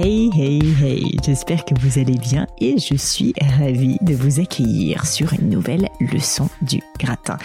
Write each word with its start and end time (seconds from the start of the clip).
Hey, 0.00 0.30
hey, 0.32 0.60
hey, 0.80 1.16
j'espère 1.24 1.64
que 1.64 1.74
vous 1.80 1.98
allez 1.98 2.16
bien 2.18 2.46
et 2.60 2.78
je 2.78 2.94
suis 2.94 3.34
ravie 3.58 3.96
de 4.00 4.14
vous 4.14 4.38
accueillir 4.38 5.04
sur 5.04 5.32
une 5.32 5.50
nouvelle 5.50 5.88
leçon 6.12 6.48
du 6.62 6.80
gratin. 7.00 7.36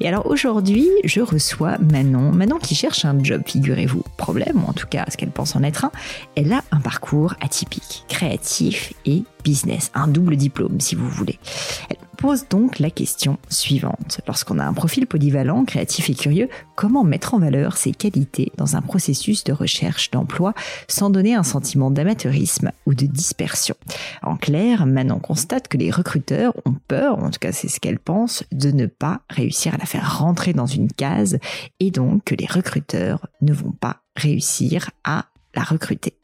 Et 0.00 0.08
alors 0.08 0.26
aujourd'hui, 0.26 0.86
je 1.04 1.22
reçois 1.22 1.78
Manon. 1.78 2.30
Manon 2.30 2.58
qui 2.58 2.74
cherche 2.74 3.06
un 3.06 3.24
job, 3.24 3.40
figurez-vous. 3.46 4.02
Problème, 4.18 4.62
ou 4.62 4.68
en 4.68 4.74
tout 4.74 4.86
cas 4.86 5.06
ce 5.10 5.16
qu'elle 5.16 5.30
pense 5.30 5.56
en 5.56 5.62
être 5.62 5.86
un, 5.86 5.92
elle 6.36 6.52
a 6.52 6.62
un 6.72 6.80
parcours 6.80 7.32
atypique, 7.40 8.04
créatif 8.06 8.92
et 9.06 9.22
business, 9.42 9.90
un 9.94 10.06
double 10.06 10.36
diplôme 10.36 10.80
si 10.80 10.96
vous 10.96 11.08
voulez. 11.08 11.38
Elle 11.88 11.96
pose 12.24 12.48
donc 12.48 12.78
la 12.78 12.88
question 12.88 13.36
suivante. 13.50 14.22
Lorsqu'on 14.26 14.58
a 14.58 14.64
un 14.64 14.72
profil 14.72 15.06
polyvalent, 15.06 15.66
créatif 15.66 16.08
et 16.08 16.14
curieux, 16.14 16.48
comment 16.74 17.04
mettre 17.04 17.34
en 17.34 17.38
valeur 17.38 17.76
ses 17.76 17.92
qualités 17.92 18.50
dans 18.56 18.76
un 18.76 18.80
processus 18.80 19.44
de 19.44 19.52
recherche 19.52 20.10
d'emploi 20.10 20.54
sans 20.88 21.10
donner 21.10 21.34
un 21.34 21.42
sentiment 21.42 21.90
d'amateurisme 21.90 22.72
ou 22.86 22.94
de 22.94 23.04
dispersion? 23.04 23.74
En 24.22 24.36
clair, 24.36 24.86
Manon 24.86 25.18
constate 25.18 25.68
que 25.68 25.76
les 25.76 25.90
recruteurs 25.90 26.54
ont 26.64 26.76
peur, 26.88 27.18
en 27.18 27.28
tout 27.28 27.40
cas 27.40 27.52
c'est 27.52 27.68
ce 27.68 27.78
qu'elle 27.78 27.98
pense, 27.98 28.42
de 28.52 28.70
ne 28.70 28.86
pas 28.86 29.20
réussir 29.28 29.74
à 29.74 29.76
la 29.76 29.84
faire 29.84 30.20
rentrer 30.20 30.54
dans 30.54 30.64
une 30.64 30.90
case 30.90 31.38
et 31.78 31.90
donc 31.90 32.24
que 32.24 32.34
les 32.34 32.46
recruteurs 32.46 33.26
ne 33.42 33.52
vont 33.52 33.72
pas 33.72 33.98
réussir 34.16 34.92
à 35.04 35.26
la 35.54 35.62
recruter. 35.62 36.14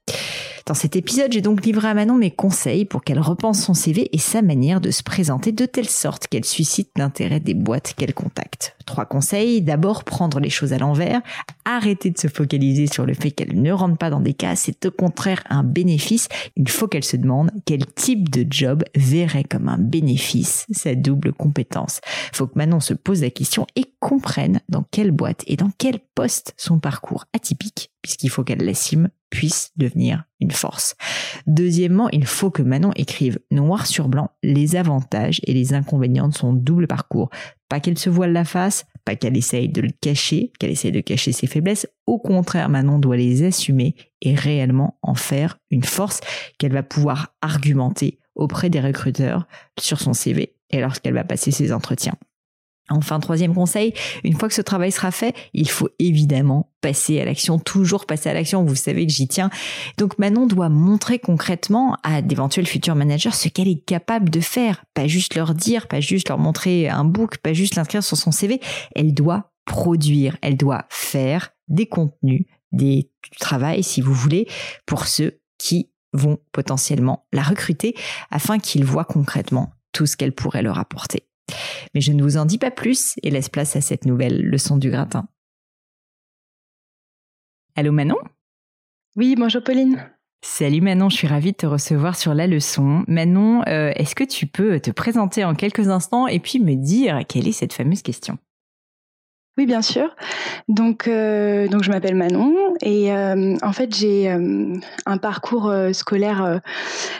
Dans 0.70 0.74
cet 0.74 0.94
épisode, 0.94 1.32
j'ai 1.32 1.40
donc 1.40 1.66
livré 1.66 1.88
à 1.88 1.94
Manon 1.94 2.14
mes 2.14 2.30
conseils 2.30 2.84
pour 2.84 3.02
qu'elle 3.02 3.18
repense 3.18 3.60
son 3.60 3.74
CV 3.74 4.08
et 4.12 4.18
sa 4.18 4.40
manière 4.40 4.80
de 4.80 4.92
se 4.92 5.02
présenter 5.02 5.50
de 5.50 5.66
telle 5.66 5.88
sorte 5.88 6.28
qu'elle 6.28 6.44
suscite 6.44 6.90
l'intérêt 6.96 7.40
des 7.40 7.54
boîtes 7.54 7.94
qu'elle 7.96 8.14
contacte. 8.14 8.76
Trois 8.86 9.04
conseils. 9.04 9.62
D'abord, 9.62 10.04
prendre 10.04 10.38
les 10.38 10.48
choses 10.48 10.72
à 10.72 10.78
l'envers. 10.78 11.22
Arrêter 11.64 12.10
de 12.10 12.18
se 12.18 12.28
focaliser 12.28 12.86
sur 12.86 13.04
le 13.04 13.14
fait 13.14 13.32
qu'elle 13.32 13.60
ne 13.60 13.72
rentre 13.72 13.98
pas 13.98 14.10
dans 14.10 14.20
des 14.20 14.32
cas. 14.32 14.54
C'est 14.54 14.86
au 14.86 14.92
contraire 14.92 15.42
un 15.50 15.64
bénéfice. 15.64 16.28
Il 16.54 16.68
faut 16.68 16.86
qu'elle 16.86 17.02
se 17.02 17.16
demande 17.16 17.50
quel 17.66 17.84
type 17.86 18.30
de 18.30 18.46
job 18.48 18.84
verrait 18.94 19.42
comme 19.42 19.68
un 19.68 19.78
bénéfice 19.78 20.66
sa 20.70 20.94
double 20.94 21.32
compétence. 21.32 22.00
Faut 22.32 22.46
que 22.46 22.56
Manon 22.56 22.78
se 22.78 22.94
pose 22.94 23.22
la 23.22 23.30
question 23.30 23.66
et 23.74 23.86
comprenne 23.98 24.60
dans 24.68 24.84
quelle 24.92 25.10
boîte 25.10 25.42
et 25.48 25.56
dans 25.56 25.72
quel 25.78 25.98
poste 26.14 26.54
son 26.56 26.78
parcours 26.78 27.24
atypique, 27.34 27.89
puisqu'il 28.02 28.30
faut 28.30 28.44
qu'elle 28.44 28.64
l'assume, 28.64 29.10
puisse 29.30 29.70
devenir 29.76 30.24
une 30.40 30.50
force. 30.50 30.96
Deuxièmement, 31.46 32.08
il 32.10 32.26
faut 32.26 32.50
que 32.50 32.62
Manon 32.62 32.90
écrive 32.96 33.38
noir 33.50 33.86
sur 33.86 34.08
blanc 34.08 34.30
les 34.42 34.76
avantages 34.76 35.40
et 35.44 35.54
les 35.54 35.72
inconvénients 35.72 36.28
de 36.28 36.34
son 36.34 36.52
double 36.52 36.86
parcours. 36.86 37.30
Pas 37.68 37.80
qu'elle 37.80 37.98
se 37.98 38.10
voile 38.10 38.32
la 38.32 38.44
face, 38.44 38.84
pas 39.04 39.14
qu'elle 39.14 39.36
essaye 39.36 39.68
de 39.68 39.80
le 39.80 39.90
cacher, 40.00 40.52
qu'elle 40.58 40.70
essaye 40.70 40.92
de 40.92 41.00
cacher 41.00 41.32
ses 41.32 41.46
faiblesses. 41.46 41.86
Au 42.06 42.18
contraire, 42.18 42.68
Manon 42.68 42.98
doit 42.98 43.16
les 43.16 43.44
assumer 43.44 43.94
et 44.20 44.34
réellement 44.34 44.98
en 45.02 45.14
faire 45.14 45.58
une 45.70 45.84
force 45.84 46.20
qu'elle 46.58 46.72
va 46.72 46.82
pouvoir 46.82 47.34
argumenter 47.40 48.18
auprès 48.34 48.70
des 48.70 48.80
recruteurs 48.80 49.46
sur 49.78 50.00
son 50.00 50.12
CV 50.12 50.56
et 50.70 50.80
lorsqu'elle 50.80 51.14
va 51.14 51.24
passer 51.24 51.50
ses 51.50 51.72
entretiens. 51.72 52.14
Enfin, 52.90 53.20
troisième 53.20 53.54
conseil, 53.54 53.94
une 54.24 54.34
fois 54.34 54.48
que 54.48 54.54
ce 54.54 54.62
travail 54.62 54.90
sera 54.90 55.10
fait, 55.10 55.34
il 55.54 55.70
faut 55.70 55.88
évidemment 55.98 56.72
passer 56.80 57.20
à 57.20 57.24
l'action, 57.24 57.58
toujours 57.58 58.06
passer 58.06 58.28
à 58.28 58.34
l'action, 58.34 58.64
vous 58.64 58.74
savez 58.74 59.06
que 59.06 59.12
j'y 59.12 59.28
tiens. 59.28 59.50
Donc 59.96 60.18
Manon 60.18 60.46
doit 60.46 60.68
montrer 60.68 61.18
concrètement 61.18 61.96
à 62.02 62.22
d'éventuels 62.22 62.66
futurs 62.66 62.96
managers 62.96 63.30
ce 63.32 63.48
qu'elle 63.48 63.68
est 63.68 63.84
capable 63.84 64.30
de 64.30 64.40
faire, 64.40 64.84
pas 64.94 65.06
juste 65.06 65.34
leur 65.34 65.54
dire, 65.54 65.88
pas 65.88 66.00
juste 66.00 66.28
leur 66.28 66.38
montrer 66.38 66.88
un 66.88 67.04
book, 67.04 67.38
pas 67.38 67.52
juste 67.52 67.76
l'inscrire 67.76 68.02
sur 68.02 68.16
son 68.16 68.32
CV, 68.32 68.60
elle 68.96 69.14
doit 69.14 69.52
produire, 69.66 70.36
elle 70.42 70.56
doit 70.56 70.86
faire 70.88 71.50
des 71.68 71.86
contenus, 71.86 72.46
des 72.72 73.10
travail 73.38 73.82
si 73.82 74.00
vous 74.00 74.14
voulez, 74.14 74.48
pour 74.86 75.06
ceux 75.06 75.40
qui 75.58 75.90
vont 76.12 76.38
potentiellement 76.52 77.26
la 77.32 77.42
recruter 77.42 77.94
afin 78.30 78.58
qu'ils 78.58 78.84
voient 78.84 79.04
concrètement 79.04 79.72
tout 79.92 80.06
ce 80.06 80.16
qu'elle 80.16 80.34
pourrait 80.34 80.62
leur 80.62 80.78
apporter. 80.78 81.29
Mais 81.94 82.00
je 82.00 82.12
ne 82.12 82.22
vous 82.22 82.36
en 82.36 82.44
dis 82.44 82.58
pas 82.58 82.70
plus 82.70 83.14
et 83.22 83.30
laisse 83.30 83.48
place 83.48 83.76
à 83.76 83.80
cette 83.80 84.04
nouvelle 84.04 84.42
leçon 84.42 84.76
du 84.76 84.90
gratin. 84.90 85.28
Allô 87.76 87.92
Manon? 87.92 88.18
Oui, 89.16 89.34
bonjour 89.36 89.62
Pauline. 89.62 90.10
Salut 90.42 90.80
Manon, 90.80 91.10
je 91.10 91.16
suis 91.16 91.26
ravie 91.26 91.52
de 91.52 91.56
te 91.56 91.66
recevoir 91.66 92.16
sur 92.16 92.34
la 92.34 92.46
leçon. 92.46 93.04
Manon, 93.08 93.62
euh, 93.68 93.92
est-ce 93.94 94.14
que 94.14 94.24
tu 94.24 94.46
peux 94.46 94.80
te 94.80 94.90
présenter 94.90 95.44
en 95.44 95.54
quelques 95.54 95.88
instants 95.88 96.26
et 96.26 96.40
puis 96.40 96.60
me 96.60 96.74
dire 96.74 97.20
quelle 97.28 97.46
est 97.46 97.52
cette 97.52 97.74
fameuse 97.74 98.02
question? 98.02 98.38
Oui, 99.60 99.66
bien 99.66 99.82
sûr. 99.82 100.16
Donc, 100.68 101.06
euh, 101.06 101.68
donc 101.68 101.82
je 101.82 101.90
m'appelle 101.90 102.14
Manon 102.14 102.54
et 102.80 103.12
euh, 103.12 103.56
en 103.60 103.72
fait 103.72 103.94
j'ai 103.94 104.30
euh, 104.30 104.72
un 105.04 105.18
parcours 105.18 105.70
scolaire 105.92 106.62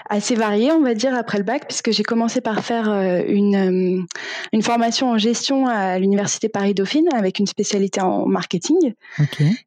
assez 0.09 0.35
varié, 0.35 0.73
on 0.73 0.81
va 0.81 0.95
dire, 0.95 1.15
après 1.15 1.37
le 1.37 1.45
bac, 1.45 1.67
puisque 1.69 1.91
j'ai 1.91 2.03
commencé 2.03 2.41
par 2.41 2.65
faire 2.65 2.89
une, 3.29 4.07
une 4.55 4.63
formation 4.63 5.11
en 5.11 5.19
gestion 5.19 5.67
à 5.67 5.99
l'université 5.99 6.49
Paris 6.49 6.73
Dauphine 6.73 7.09
avec 7.13 7.39
une 7.39 7.47
spécialité 7.47 8.01
en 8.01 8.25
marketing. 8.25 8.95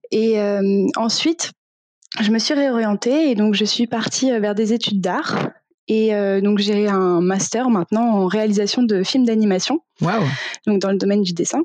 Et 0.10 0.40
ensuite, 0.96 1.52
je 2.22 2.32
me 2.32 2.40
suis 2.40 2.56
réorientée 2.56 3.30
et 3.30 3.36
donc 3.36 3.54
je 3.54 3.66
suis 3.66 3.86
partie 3.86 4.32
vers 4.32 4.56
des 4.56 4.74
études 4.74 5.00
d'art. 5.00 5.52
Et 5.88 6.12
donc 6.42 6.58
j'ai 6.58 6.88
un 6.88 7.22
master 7.22 7.70
maintenant 7.70 8.10
en 8.10 8.26
réalisation 8.26 8.82
de 8.82 9.04
films 9.04 9.26
d'animation, 9.26 9.82
wow. 10.02 10.24
donc 10.66 10.80
dans 10.80 10.90
le 10.90 10.98
domaine 10.98 11.22
du 11.22 11.34
dessin. 11.34 11.62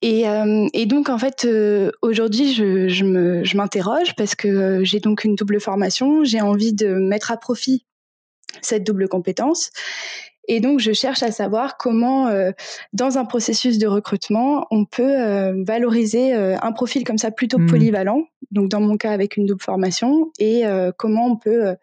Et, 0.00 0.28
euh, 0.28 0.68
et, 0.74 0.86
donc 0.86 1.08
en 1.08 1.18
fait 1.18 1.44
euh, 1.44 1.90
aujourd'hui 2.02 2.52
je, 2.52 2.88
je 2.88 3.56
m'interroge 3.56 4.14
parce 4.14 4.36
que 4.36 4.46
euh, 4.46 4.84
j'ai 4.84 5.00
donc 5.00 5.24
une 5.24 5.34
double 5.34 5.60
formation, 5.60 6.22
j'ai 6.22 6.40
envie 6.40 6.72
de 6.72 6.86
mettre 6.86 7.32
à 7.32 7.36
profit 7.36 7.84
cette 8.62 8.84
double 8.84 9.08
compétence 9.08 9.70
et 10.46 10.60
donc 10.60 10.78
je 10.78 10.92
cherche 10.92 11.22
à 11.24 11.32
savoir 11.32 11.76
comment 11.76 12.30
dans 12.94 13.18
un 13.18 13.26
processus 13.26 13.76
de 13.76 13.86
recrutement 13.86 14.66
on 14.70 14.86
peut 14.86 15.62
valoriser 15.66 16.32
un 16.32 16.72
profil 16.72 17.04
comme 17.04 17.18
ça 17.18 17.30
plutôt 17.30 17.58
mmh. 17.58 17.66
polyvalent, 17.66 18.22
donc 18.50 18.70
dans 18.70 18.80
mon 18.80 18.96
cas 18.96 19.10
avec 19.10 19.36
une 19.36 19.44
double 19.44 19.60
formation 19.60 20.32
et 20.38 20.62
comment 20.96 21.26
on 21.26 21.36
peut 21.36 21.76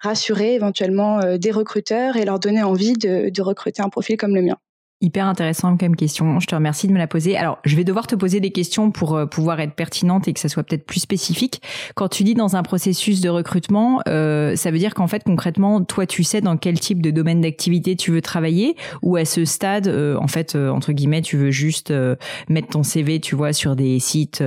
rassurer 0.00 0.54
éventuellement 0.54 1.20
des 1.38 1.52
recruteurs 1.52 2.16
et 2.16 2.24
leur 2.24 2.40
donner 2.40 2.64
envie 2.64 2.94
de, 2.94 3.30
de 3.30 3.42
recruter 3.42 3.82
un 3.82 3.88
profil 3.88 4.16
comme 4.16 4.34
le 4.34 4.42
mien. 4.42 4.58
Hyper 5.00 5.28
intéressant 5.28 5.76
comme 5.76 5.94
question. 5.94 6.40
Je 6.40 6.48
te 6.48 6.56
remercie 6.56 6.88
de 6.88 6.92
me 6.92 6.98
la 6.98 7.06
poser. 7.06 7.36
Alors, 7.36 7.60
je 7.64 7.76
vais 7.76 7.84
devoir 7.84 8.08
te 8.08 8.16
poser 8.16 8.40
des 8.40 8.50
questions 8.50 8.90
pour 8.90 9.14
euh, 9.14 9.26
pouvoir 9.26 9.60
être 9.60 9.74
pertinente 9.74 10.26
et 10.26 10.32
que 10.32 10.40
ça 10.40 10.48
soit 10.48 10.64
peut-être 10.64 10.84
plus 10.84 10.98
spécifique. 10.98 11.62
Quand 11.94 12.08
tu 12.08 12.24
dis 12.24 12.34
dans 12.34 12.56
un 12.56 12.64
processus 12.64 13.20
de 13.20 13.28
recrutement, 13.28 14.00
euh, 14.08 14.56
ça 14.56 14.72
veut 14.72 14.78
dire 14.78 14.94
qu'en 14.94 15.06
fait, 15.06 15.22
concrètement, 15.22 15.84
toi, 15.84 16.04
tu 16.04 16.24
sais 16.24 16.40
dans 16.40 16.56
quel 16.56 16.80
type 16.80 17.00
de 17.00 17.12
domaine 17.12 17.42
d'activité 17.42 17.94
tu 17.94 18.10
veux 18.10 18.20
travailler 18.20 18.74
ou 19.00 19.14
à 19.14 19.24
ce 19.24 19.44
stade, 19.44 19.86
euh, 19.86 20.16
en 20.16 20.26
fait, 20.26 20.56
entre 20.56 20.90
guillemets, 20.90 21.22
tu 21.22 21.36
veux 21.36 21.52
juste 21.52 21.94
mettre 22.48 22.66
ton 22.70 22.82
CV, 22.82 23.20
tu 23.20 23.36
vois, 23.36 23.52
sur 23.52 23.76
des 23.76 24.00
sites 24.00 24.42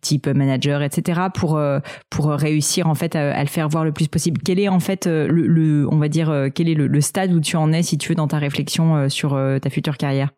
type 0.00 0.28
manager, 0.28 0.82
etc. 0.82 1.20
pour 1.34 1.60
pour 2.08 2.26
réussir 2.30 2.86
en 2.86 2.94
fait 2.94 3.16
à, 3.16 3.42
le 3.42 3.48
faire 3.48 3.68
voir 3.68 3.84
le 3.84 3.92
plus 3.92 4.08
possible. 4.08 4.40
Quel 4.42 4.58
est 4.58 4.68
en 4.68 4.80
fait 4.80 5.06
le, 5.06 5.86
on 5.90 5.98
va 5.98 6.08
dire, 6.08 6.48
quel 6.54 6.68
est 6.68 6.74
le, 6.74 6.86
le, 6.86 7.00
stade 7.00 7.32
où 7.32 7.40
tu 7.40 7.56
en 7.56 7.72
es 7.72 7.82
si 7.82 7.98
tu 7.98 8.10
veux 8.10 8.14
dans 8.14 8.28
ta 8.28 8.38
réflexion 8.38 9.08
sur 9.08 9.38
ta 9.60 9.70
future 9.70 9.89
carrière? 9.96 10.30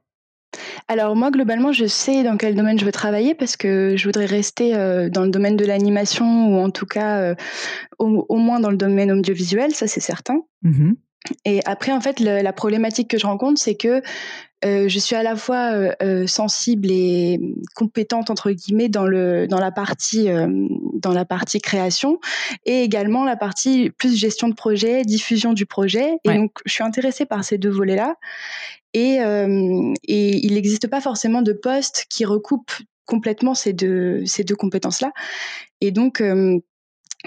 Alors 0.88 1.16
moi 1.16 1.30
globalement 1.30 1.72
je 1.72 1.86
sais 1.86 2.22
dans 2.24 2.36
quel 2.36 2.54
domaine 2.54 2.78
je 2.78 2.84
veux 2.84 2.92
travailler 2.92 3.34
parce 3.34 3.56
que 3.56 3.94
je 3.96 4.04
voudrais 4.04 4.26
rester 4.26 4.74
euh, 4.74 5.08
dans 5.08 5.24
le 5.24 5.30
domaine 5.30 5.56
de 5.56 5.64
l'animation 5.64 6.48
ou 6.48 6.60
en 6.60 6.70
tout 6.70 6.86
cas 6.86 7.20
euh, 7.20 7.34
au, 7.98 8.36
moins 8.36 8.60
dans 8.60 8.70
le 8.70 8.76
domaine 8.76 9.10
audiovisuel, 9.12 9.74
ça 9.74 9.86
c'est 9.86 10.00
certain. 10.00 10.42
Mm-hmm. 10.64 10.94
Et 11.44 11.60
après 11.64 11.92
en 11.92 12.00
fait 12.00 12.20
la 12.20 12.52
problématique 12.52 13.08
que 13.08 13.18
je 13.18 13.26
rencontre 13.26 13.60
c'est 13.60 13.76
que 13.76 14.02
euh, 14.64 14.88
je 14.88 14.98
suis 14.98 15.16
à 15.16 15.22
la 15.22 15.36
fois 15.36 15.72
sensible 16.26 16.88
et 16.90 17.40
compétente 17.74 18.30
entre 18.30 18.50
guillemets 18.50 18.88
dans 18.88 19.06
le 19.06 19.46
dans 19.46 19.58
la 19.60 19.70
partie 19.70 20.28
dans 20.94 21.12
la 21.12 21.24
partie 21.24 21.60
création 21.60 22.18
et 22.64 22.82
également 22.82 23.24
la 23.24 23.36
partie 23.36 23.90
plus 23.90 24.16
gestion 24.16 24.48
de 24.48 24.54
projet, 24.54 25.02
diffusion 25.02 25.52
du 25.52 25.66
projet. 25.66 26.18
Et 26.24 26.34
donc 26.34 26.52
je 26.64 26.72
suis 26.72 26.84
intéressée 26.84 27.26
par 27.26 27.44
ces 27.44 27.58
deux 27.58 27.70
volets 27.70 27.96
là. 27.96 28.16
Et, 28.94 29.20
euh, 29.20 29.92
et 30.04 30.46
il 30.46 30.54
n'existe 30.54 30.88
pas 30.88 31.00
forcément 31.00 31.42
de 31.42 31.52
poste 31.52 32.06
qui 32.10 32.24
recoupe 32.24 32.72
complètement 33.06 33.54
ces 33.54 33.72
deux, 33.72 34.24
ces 34.26 34.44
deux 34.44 34.56
compétences-là. 34.56 35.12
Et 35.80 35.90
donc, 35.90 36.20
euh, 36.20 36.58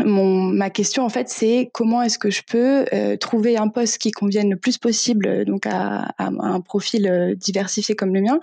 ma 0.04 0.70
question 0.70 1.04
en 1.04 1.10
fait, 1.10 1.30
c'est 1.30 1.70
comment 1.74 2.02
est-ce 2.02 2.20
que 2.20 2.30
je 2.30 2.42
peux 2.46 2.86
euh, 2.94 3.16
trouver 3.18 3.58
un 3.58 3.70
poste 3.70 3.98
qui 3.98 4.12
convienne 4.12 4.50
le 4.50 4.58
plus 4.58 4.78
possible 4.78 5.46
donc 5.46 5.66
à, 5.66 6.14
un 6.18 6.60
profil 6.62 7.36
diversifié 7.38 7.96
comme 7.96 8.14
le 8.14 8.22
mien, 8.22 8.40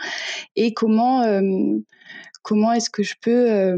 et 0.56 0.72
comment 0.72 1.24
comment 2.42 2.72
est-ce 2.72 2.90
que 2.90 3.02
je 3.02 3.14
peux 3.20 3.76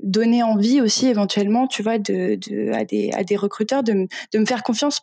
donner 0.00 0.42
envie 0.42 0.80
aussi 0.80 1.08
éventuellement, 1.08 1.66
tu 1.66 1.82
vois, 1.82 1.92
à, 1.92 1.98
des, 1.98 3.10
à 3.12 3.24
des 3.24 3.36
recruteurs 3.36 3.82
de, 3.82 4.06
de 4.32 4.38
me 4.38 4.46
faire 4.46 4.62
confiance 4.62 5.02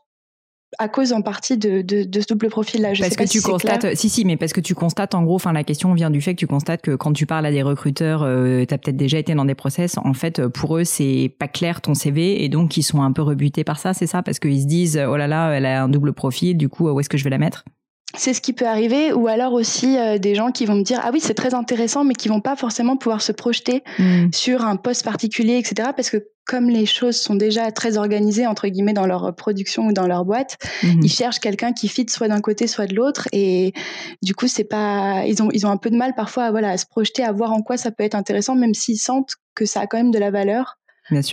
à 0.79 0.87
cause 0.87 1.13
en 1.13 1.21
partie 1.21 1.57
de, 1.57 1.81
de, 1.81 2.19
ce 2.19 2.25
double 2.27 2.49
profil-là. 2.49 2.93
Parce 2.99 3.15
que 3.15 3.27
tu 3.27 3.41
constates, 3.41 3.95
si 3.95 4.09
si, 4.09 4.25
mais 4.25 4.37
parce 4.37 4.53
que 4.53 4.61
tu 4.61 4.75
constates 4.75 5.15
en 5.15 5.23
gros, 5.23 5.35
enfin 5.35 5.53
la 5.53 5.63
question 5.63 5.93
vient 5.93 6.09
du 6.09 6.21
fait 6.21 6.33
que 6.33 6.39
tu 6.39 6.47
constates 6.47 6.81
que 6.81 6.95
quand 6.95 7.13
tu 7.13 7.25
parles 7.25 7.45
à 7.45 7.51
des 7.51 7.63
recruteurs, 7.63 8.23
euh, 8.23 8.65
tu 8.65 8.73
as 8.73 8.77
peut-être 8.77 8.97
déjà 8.97 9.17
été 9.17 9.33
dans 9.35 9.45
des 9.45 9.55
process. 9.55 9.97
En 9.97 10.13
fait, 10.13 10.47
pour 10.47 10.77
eux, 10.77 10.83
c'est 10.83 11.33
pas 11.39 11.47
clair 11.47 11.81
ton 11.81 11.93
CV 11.93 12.43
et 12.43 12.49
donc 12.49 12.77
ils 12.77 12.83
sont 12.83 13.01
un 13.01 13.11
peu 13.11 13.21
rebutés 13.21 13.63
par 13.63 13.79
ça, 13.79 13.93
c'est 13.93 14.07
ça, 14.07 14.23
parce 14.23 14.39
qu'ils 14.39 14.61
se 14.61 14.67
disent 14.67 15.01
oh 15.07 15.17
là 15.17 15.27
là, 15.27 15.51
elle 15.51 15.65
a 15.65 15.83
un 15.83 15.89
double 15.89 16.13
profil, 16.13 16.57
du 16.57 16.69
coup 16.69 16.89
où 16.89 16.99
est-ce 16.99 17.09
que 17.09 17.17
je 17.17 17.23
vais 17.23 17.29
la 17.29 17.37
mettre? 17.37 17.65
C'est 18.17 18.33
ce 18.33 18.41
qui 18.41 18.53
peut 18.53 18.67
arriver, 18.67 19.11
ou 19.11 19.27
alors 19.27 19.53
aussi 19.53 19.97
euh, 19.97 20.17
des 20.17 20.35
gens 20.35 20.51
qui 20.51 20.65
vont 20.65 20.75
me 20.75 20.83
dire 20.83 20.99
ah 21.03 21.09
oui 21.11 21.19
c'est 21.21 21.33
très 21.33 21.53
intéressant, 21.53 22.03
mais 22.03 22.13
qui 22.13 22.29
vont 22.29 22.41
pas 22.41 22.55
forcément 22.55 22.97
pouvoir 22.97 23.21
se 23.21 23.31
projeter 23.31 23.83
mmh. 23.99 24.27
sur 24.33 24.63
un 24.63 24.77
poste 24.77 25.03
particulier, 25.03 25.57
etc. 25.57 25.89
Parce 25.95 26.09
que 26.09 26.25
comme 26.45 26.69
les 26.69 26.85
choses 26.85 27.17
sont 27.17 27.35
déjà 27.35 27.71
très 27.71 27.97
organisées 27.97 28.47
entre 28.47 28.67
guillemets 28.67 28.93
dans 28.93 29.07
leur 29.07 29.35
production 29.35 29.87
ou 29.87 29.93
dans 29.93 30.07
leur 30.07 30.25
boîte, 30.25 30.57
mmh. 30.83 31.01
ils 31.03 31.11
cherchent 31.11 31.39
quelqu'un 31.39 31.73
qui 31.73 31.87
fit 31.87 32.05
soit 32.09 32.27
d'un 32.27 32.41
côté 32.41 32.67
soit 32.67 32.87
de 32.87 32.95
l'autre, 32.95 33.27
et 33.31 33.73
du 34.21 34.35
coup 34.35 34.47
c'est 34.47 34.63
pas 34.63 35.23
ils 35.25 35.41
ont 35.41 35.49
ils 35.51 35.65
ont 35.65 35.71
un 35.71 35.77
peu 35.77 35.89
de 35.89 35.97
mal 35.97 36.13
parfois 36.15 36.45
à, 36.45 36.51
voilà 36.51 36.69
à 36.71 36.77
se 36.77 36.85
projeter, 36.85 37.23
à 37.23 37.31
voir 37.31 37.51
en 37.51 37.61
quoi 37.61 37.77
ça 37.77 37.91
peut 37.91 38.03
être 38.03 38.15
intéressant, 38.15 38.55
même 38.55 38.73
s'ils 38.73 38.99
sentent 38.99 39.35
que 39.55 39.65
ça 39.65 39.81
a 39.81 39.87
quand 39.87 39.97
même 39.97 40.11
de 40.11 40.19
la 40.19 40.31
valeur 40.31 40.77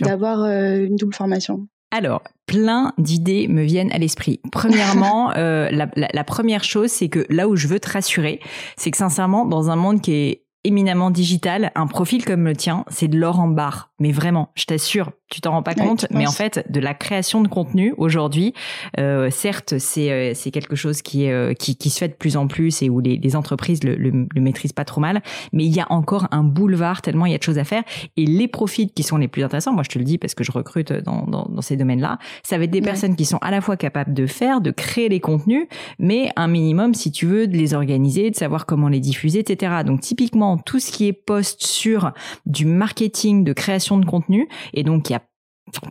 d'avoir 0.01 0.43
euh, 0.43 0.85
une 0.85 0.95
double 0.95 1.13
formation. 1.13 1.67
Alors, 1.91 2.23
plein 2.47 2.93
d'idées 2.97 3.47
me 3.47 3.61
viennent 3.61 3.91
à 3.91 3.99
l'esprit. 3.99 4.39
Premièrement, 4.51 5.31
euh, 5.37 5.69
la, 5.71 5.87
la, 5.95 6.23
première 6.23 6.63
chose, 6.63 6.89
c'est 6.89 7.07
que 7.07 7.25
là 7.29 7.47
où 7.47 7.55
je 7.55 7.67
veux 7.67 7.79
te 7.79 7.89
rassurer, 7.89 8.39
c'est 8.77 8.89
que 8.89 8.97
sincèrement, 8.97 9.45
dans 9.45 9.69
un 9.69 9.75
monde 9.75 10.01
qui 10.01 10.13
est 10.13 10.42
éminemment 10.63 11.11
digital, 11.11 11.71
un 11.75 11.87
profil 11.87 12.23
comme 12.25 12.45
le 12.45 12.55
tien, 12.55 12.85
c'est 12.89 13.07
de 13.07 13.17
l'or 13.17 13.39
en 13.39 13.47
barre. 13.47 13.91
Mais 13.99 14.11
vraiment, 14.11 14.49
je 14.55 14.65
t'assure, 14.65 15.11
tu 15.29 15.41
t'en 15.41 15.51
rends 15.51 15.63
pas 15.63 15.75
compte, 15.75 16.05
mais 16.11 16.27
en 16.27 16.31
fait, 16.31 16.65
de 16.69 16.79
la 16.79 16.93
création 16.93 17.41
de 17.41 17.47
contenu 17.47 17.93
aujourd'hui, 17.97 18.53
euh, 18.99 19.29
certes, 19.29 19.77
c'est 19.79 20.11
euh, 20.11 20.31
c'est 20.35 20.51
quelque 20.51 20.75
chose 20.75 21.01
qui 21.01 21.29
euh, 21.29 21.53
qui, 21.53 21.75
qui 21.75 21.89
se 21.89 21.99
fait 21.99 22.09
de 22.09 22.13
plus 22.13 22.37
en 22.37 22.47
plus 22.47 22.81
et 22.81 22.89
où 22.89 22.99
les, 22.99 23.17
les 23.17 23.35
entreprises 23.35 23.83
le, 23.83 23.95
le, 23.95 24.27
le, 24.33 24.41
maîtrisent 24.41 24.73
pas 24.73 24.85
trop 24.85 25.01
mal, 25.01 25.21
mais 25.53 25.65
il 25.65 25.73
y 25.73 25.79
a 25.79 25.87
encore 25.89 26.27
un 26.31 26.43
boulevard 26.43 27.01
tellement 27.01 27.25
il 27.25 27.31
y 27.31 27.35
a 27.35 27.37
de 27.37 27.43
choses 27.43 27.57
à 27.57 27.63
faire 27.63 27.83
et 28.17 28.25
les 28.25 28.47
profils 28.47 28.91
qui 28.91 29.03
sont 29.03 29.17
les 29.17 29.27
plus 29.27 29.43
intéressants, 29.43 29.73
moi 29.73 29.83
je 29.83 29.89
te 29.89 29.97
le 29.97 30.05
dis 30.05 30.17
parce 30.17 30.35
que 30.35 30.43
je 30.43 30.51
recrute 30.51 30.91
dans 30.91 31.25
dans, 31.25 31.45
dans 31.49 31.61
ces 31.61 31.77
domaines-là, 31.77 32.19
ça 32.43 32.57
va 32.57 32.65
être 32.65 32.71
des 32.71 32.81
personnes 32.81 33.15
qui 33.15 33.25
sont 33.25 33.39
à 33.39 33.51
la 33.51 33.61
fois 33.61 33.77
capables 33.77 34.13
de 34.13 34.27
faire, 34.27 34.61
de 34.61 34.71
créer 34.71 35.09
les 35.09 35.19
contenus, 35.19 35.67
mais 35.97 36.29
un 36.35 36.47
minimum 36.47 36.93
si 36.93 37.11
tu 37.11 37.25
veux 37.25 37.47
de 37.47 37.55
les 37.55 37.73
organiser, 37.73 38.29
de 38.29 38.35
savoir 38.35 38.65
comment 38.65 38.89
les 38.89 38.99
diffuser, 38.99 39.39
etc. 39.39 39.81
Donc 39.85 40.01
typiquement 40.01 40.52
tout 40.57 40.79
ce 40.79 40.91
qui 40.91 41.07
est 41.07 41.13
post 41.13 41.65
sur 41.65 42.11
du 42.45 42.65
marketing, 42.65 43.43
de 43.43 43.53
création 43.53 43.97
de 43.97 44.05
contenu, 44.05 44.47
et 44.73 44.83
donc 44.83 45.09
il 45.09 45.13
y 45.13 45.15
a 45.15 45.21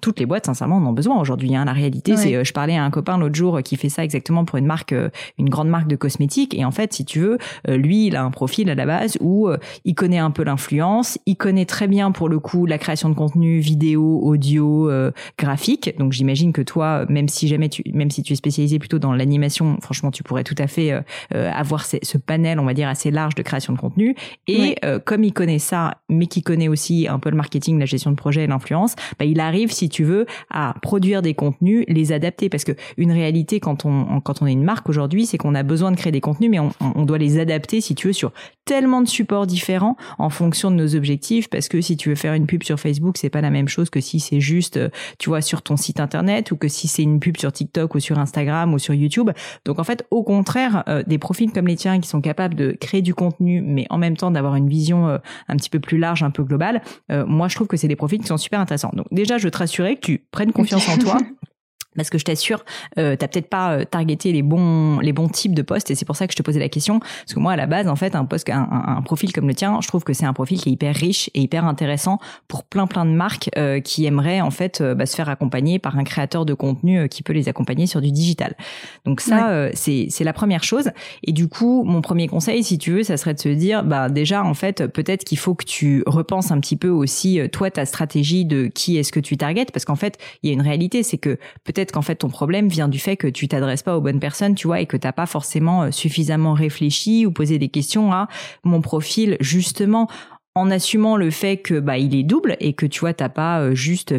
toutes 0.00 0.20
les 0.20 0.26
boîtes, 0.26 0.46
sincèrement, 0.46 0.76
en 0.76 0.86
ont 0.86 0.92
besoin 0.92 1.20
aujourd'hui. 1.20 1.54
Hein. 1.54 1.64
La 1.64 1.72
réalité, 1.72 2.16
c'est, 2.16 2.34
euh, 2.34 2.44
je 2.44 2.52
parlais 2.52 2.76
à 2.76 2.84
un 2.84 2.90
copain 2.90 3.18
l'autre 3.18 3.34
jour 3.34 3.62
qui 3.62 3.76
fait 3.76 3.88
ça 3.88 4.04
exactement 4.04 4.44
pour 4.44 4.58
une 4.58 4.66
marque, 4.66 4.92
euh, 4.92 5.10
une 5.38 5.48
grande 5.48 5.68
marque 5.68 5.88
de 5.88 5.96
cosmétiques. 5.96 6.54
Et 6.54 6.64
en 6.64 6.70
fait, 6.70 6.92
si 6.92 7.04
tu 7.04 7.20
veux, 7.20 7.38
euh, 7.68 7.76
lui, 7.76 8.06
il 8.06 8.16
a 8.16 8.22
un 8.22 8.30
profil 8.30 8.70
à 8.70 8.74
la 8.74 8.86
base 8.86 9.18
où 9.20 9.48
il 9.84 9.94
connaît 9.94 10.18
un 10.18 10.30
peu 10.30 10.44
l'influence, 10.44 11.18
il 11.26 11.36
connaît 11.36 11.64
très 11.64 11.88
bien 11.88 12.12
pour 12.12 12.28
le 12.28 12.38
coup 12.38 12.66
la 12.66 12.78
création 12.78 13.08
de 13.08 13.14
contenu 13.14 13.58
vidéo, 13.58 14.20
audio, 14.22 14.90
graphique. 15.38 15.96
Donc 15.98 16.12
j'imagine 16.12 16.52
que 16.52 16.62
toi, 16.62 17.04
même 17.08 17.28
si 17.28 17.48
jamais 17.48 17.68
tu, 17.68 17.82
même 17.92 18.10
si 18.10 18.22
tu 18.22 18.32
es 18.32 18.36
spécialisé 18.36 18.78
plutôt 18.78 18.98
dans 18.98 19.12
l'animation, 19.12 19.78
franchement, 19.80 20.10
tu 20.10 20.22
pourrais 20.22 20.44
tout 20.44 20.54
à 20.58 20.66
fait 20.66 20.92
avoir 21.30 21.84
ce, 21.84 22.18
panel, 22.18 22.58
on 22.58 22.64
va 22.64 22.74
dire, 22.74 22.88
assez 22.88 23.10
large 23.10 23.34
de 23.34 23.42
création 23.42 23.72
de 23.72 23.78
contenu. 23.78 24.14
Et 24.46 24.76
comme 25.04 25.24
il 25.24 25.32
connaît 25.32 25.58
ça, 25.58 25.98
mais 26.08 26.26
qu'il 26.26 26.42
connaît 26.42 26.68
aussi 26.68 27.08
un 27.08 27.18
peu 27.18 27.30
le 27.30 27.36
marketing, 27.36 27.78
la 27.78 27.86
gestion 27.86 28.10
de 28.10 28.16
projet 28.16 28.44
et 28.44 28.46
l'influence, 28.46 28.94
bah, 29.18 29.24
il 29.24 29.40
arrive 29.40 29.71
si 29.74 29.88
tu 29.88 30.04
veux, 30.04 30.26
à 30.50 30.74
produire 30.82 31.22
des 31.22 31.34
contenus, 31.34 31.84
les 31.88 32.12
adapter. 32.12 32.48
Parce 32.48 32.64
que 32.64 32.72
une 32.96 33.12
réalité, 33.12 33.60
quand 33.60 33.84
on, 33.84 34.20
quand 34.20 34.42
on 34.42 34.46
est 34.46 34.52
une 34.52 34.64
marque 34.64 34.88
aujourd'hui, 34.88 35.26
c'est 35.26 35.38
qu'on 35.38 35.54
a 35.54 35.62
besoin 35.62 35.90
de 35.90 35.96
créer 35.96 36.12
des 36.12 36.20
contenus, 36.20 36.50
mais 36.50 36.58
on, 36.58 37.04
doit 37.04 37.18
les 37.18 37.38
adapter, 37.38 37.80
si 37.80 37.94
tu 37.94 38.08
veux, 38.08 38.12
sur 38.12 38.32
tellement 38.64 39.02
de 39.02 39.08
supports 39.08 39.46
différents 39.46 39.96
en 40.18 40.30
fonction 40.30 40.70
de 40.70 40.76
nos 40.76 40.94
objectifs. 40.94 41.48
Parce 41.48 41.68
que 41.68 41.80
si 41.80 41.96
tu 41.96 42.08
veux 42.08 42.14
faire 42.14 42.34
une 42.34 42.46
pub 42.46 42.62
sur 42.62 42.78
Facebook, 42.78 43.16
c'est 43.18 43.30
pas 43.30 43.40
la 43.40 43.50
même 43.50 43.68
chose 43.68 43.90
que 43.90 44.00
si 44.00 44.20
c'est 44.20 44.40
juste, 44.40 44.76
euh, 44.76 44.88
tu 45.18 45.28
vois, 45.28 45.40
sur 45.40 45.62
ton 45.62 45.76
site 45.76 46.00
internet 46.00 46.50
ou 46.52 46.56
que 46.56 46.68
si 46.68 46.88
c'est 46.88 47.02
une 47.02 47.20
pub 47.20 47.36
sur 47.36 47.52
TikTok 47.52 47.94
ou 47.94 48.00
sur 48.00 48.18
Instagram 48.18 48.72
ou 48.74 48.78
sur 48.78 48.94
YouTube. 48.94 49.30
Donc 49.64 49.78
en 49.78 49.84
fait, 49.84 50.06
au 50.10 50.22
contraire, 50.22 50.84
euh, 50.88 51.02
des 51.06 51.18
profils 51.18 51.50
comme 51.52 51.66
les 51.66 51.76
tiens 51.76 52.00
qui 52.00 52.08
sont 52.08 52.20
capables 52.20 52.54
de 52.54 52.72
créer 52.72 53.02
du 53.02 53.14
contenu, 53.14 53.60
mais 53.60 53.86
en 53.90 53.98
même 53.98 54.16
temps 54.16 54.30
d'avoir 54.30 54.56
une 54.56 54.68
vision 54.68 55.08
euh, 55.08 55.18
un 55.48 55.56
petit 55.56 55.70
peu 55.70 55.80
plus 55.80 55.98
large, 55.98 56.22
un 56.22 56.30
peu 56.30 56.44
globale, 56.44 56.82
moi 57.26 57.48
je 57.48 57.54
trouve 57.54 57.66
que 57.66 57.76
c'est 57.76 57.88
des 57.88 57.96
profils 57.96 58.20
qui 58.20 58.26
sont 58.26 58.36
super 58.36 58.60
intéressants. 58.60 58.92
Donc 58.94 59.06
déjà, 59.10 59.38
je 59.38 59.48
rassurer 59.62 59.96
que 59.96 60.06
tu 60.06 60.18
prennes 60.30 60.52
confiance 60.52 60.88
en 60.88 60.98
toi 60.98 61.16
parce 61.96 62.10
que 62.10 62.18
je 62.18 62.24
t'assure, 62.24 62.64
euh, 62.98 63.16
t'as 63.16 63.28
peut-être 63.28 63.48
pas 63.48 63.72
euh, 63.72 63.84
targeté 63.84 64.32
les 64.32 64.42
bons 64.42 64.98
les 65.00 65.12
bons 65.12 65.28
types 65.28 65.54
de 65.54 65.62
postes 65.62 65.90
et 65.90 65.94
c'est 65.94 66.04
pour 66.04 66.16
ça 66.16 66.26
que 66.26 66.32
je 66.32 66.36
te 66.36 66.42
posais 66.42 66.60
la 66.60 66.68
question. 66.68 67.00
Parce 67.00 67.34
que 67.34 67.40
moi 67.40 67.52
à 67.52 67.56
la 67.56 67.66
base 67.66 67.88
en 67.88 67.96
fait 67.96 68.14
un 68.14 68.24
poste 68.24 68.48
un, 68.48 68.68
un, 68.70 69.02
profil 69.02 69.32
comme 69.32 69.48
le 69.48 69.54
tien, 69.54 69.78
je 69.82 69.88
trouve 69.88 70.04
que 70.04 70.12
c'est 70.12 70.24
un 70.24 70.32
profil 70.32 70.60
qui 70.60 70.70
est 70.70 70.72
hyper 70.72 70.94
riche 70.94 71.30
et 71.34 71.40
hyper 71.40 71.64
intéressant 71.64 72.18
pour 72.48 72.64
plein 72.64 72.86
plein 72.86 73.04
de 73.04 73.10
marques 73.10 73.50
euh, 73.58 73.80
qui 73.80 74.06
aimeraient 74.06 74.40
en 74.40 74.50
fait 74.50 74.80
euh, 74.80 74.94
bah, 74.94 75.06
se 75.06 75.16
faire 75.16 75.28
accompagner 75.28 75.78
par 75.78 75.98
un 75.98 76.04
créateur 76.04 76.46
de 76.46 76.54
contenu 76.54 77.08
qui 77.08 77.22
peut 77.22 77.32
les 77.32 77.48
accompagner 77.48 77.86
sur 77.86 78.00
du 78.00 78.10
digital. 78.10 78.56
Donc 79.04 79.20
ça 79.20 79.70
c'est 79.74 80.06
c'est 80.10 80.24
la 80.24 80.32
première 80.32 80.64
chose. 80.64 80.90
Et 81.24 81.32
du 81.32 81.48
coup 81.48 81.84
mon 81.84 82.00
premier 82.00 82.28
conseil 82.28 82.64
si 82.64 82.78
tu 82.78 82.92
veux 82.92 83.02
ça 83.02 83.16
serait 83.16 83.34
de 83.34 83.40
se 83.40 83.48
dire 83.48 83.84
bah 83.84 84.08
déjà 84.08 84.44
en 84.44 84.54
fait 84.54 84.86
peut-être 84.86 85.24
qu'il 85.24 85.38
faut 85.38 85.54
que 85.54 85.64
tu 85.64 86.02
repenses 86.06 86.50
un 86.50 86.60
petit 86.60 86.76
peu 86.76 86.88
aussi 86.88 87.40
toi 87.52 87.70
ta 87.70 87.84
stratégie 87.84 88.44
de 88.44 88.66
qui 88.66 88.96
est-ce 88.96 89.12
que 89.12 89.20
tu 89.20 89.36
targetes. 89.36 89.72
Parce 89.72 89.84
qu'en 89.84 89.96
fait 89.96 90.18
il 90.42 90.48
y 90.48 90.50
a 90.50 90.54
une 90.54 90.62
réalité 90.62 91.02
c'est 91.02 91.18
que 91.18 91.38
peut-être 91.64 91.81
qu'en 91.90 92.02
fait 92.02 92.16
ton 92.16 92.28
problème 92.28 92.68
vient 92.68 92.88
du 92.88 92.98
fait 92.98 93.16
que 93.16 93.26
tu 93.26 93.48
t'adresses 93.48 93.82
pas 93.82 93.96
aux 93.96 94.00
bonnes 94.00 94.20
personnes, 94.20 94.54
tu 94.54 94.68
vois, 94.68 94.80
et 94.80 94.86
que 94.86 94.96
t'as 94.96 95.12
pas 95.12 95.26
forcément 95.26 95.84
euh, 95.84 95.90
suffisamment 95.90 96.52
réfléchi 96.52 97.26
ou 97.26 97.32
posé 97.32 97.58
des 97.58 97.68
questions 97.68 98.12
à 98.12 98.28
mon 98.62 98.80
profil 98.80 99.36
justement 99.40 100.08
en 100.54 100.70
assumant 100.70 101.16
le 101.16 101.30
fait 101.30 101.56
que 101.56 101.80
bah 101.80 101.98
il 101.98 102.14
est 102.14 102.22
double 102.22 102.56
et 102.60 102.74
que 102.74 102.86
tu 102.86 103.00
vois 103.00 103.14
t'as 103.14 103.28
pas 103.28 103.60
euh, 103.60 103.74
juste 103.74 104.14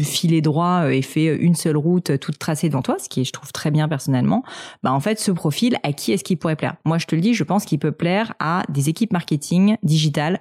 filé 0.00 0.40
droit 0.40 0.82
euh, 0.84 0.90
et 0.90 1.02
fait 1.02 1.28
euh, 1.28 1.38
une 1.40 1.54
seule 1.54 1.76
route 1.76 2.18
toute 2.18 2.38
tracée 2.38 2.68
devant 2.68 2.82
toi, 2.82 2.96
ce 2.98 3.08
qui 3.08 3.22
est 3.22 3.24
je 3.24 3.32
trouve 3.32 3.52
très 3.52 3.70
bien 3.70 3.88
personnellement. 3.88 4.42
Bah 4.82 4.92
en 4.92 5.00
fait 5.00 5.18
ce 5.18 5.30
profil 5.30 5.76
à 5.82 5.92
qui 5.92 6.12
est-ce 6.12 6.24
qu'il 6.24 6.36
pourrait 6.36 6.56
plaire? 6.56 6.76
Moi 6.84 6.98
je 6.98 7.06
te 7.06 7.14
le 7.14 7.20
dis, 7.20 7.34
je 7.34 7.44
pense 7.44 7.64
qu'il 7.64 7.78
peut 7.78 7.92
plaire 7.92 8.34
à 8.38 8.64
des 8.68 8.88
équipes 8.88 9.12
marketing 9.12 9.76
digitales 9.82 10.40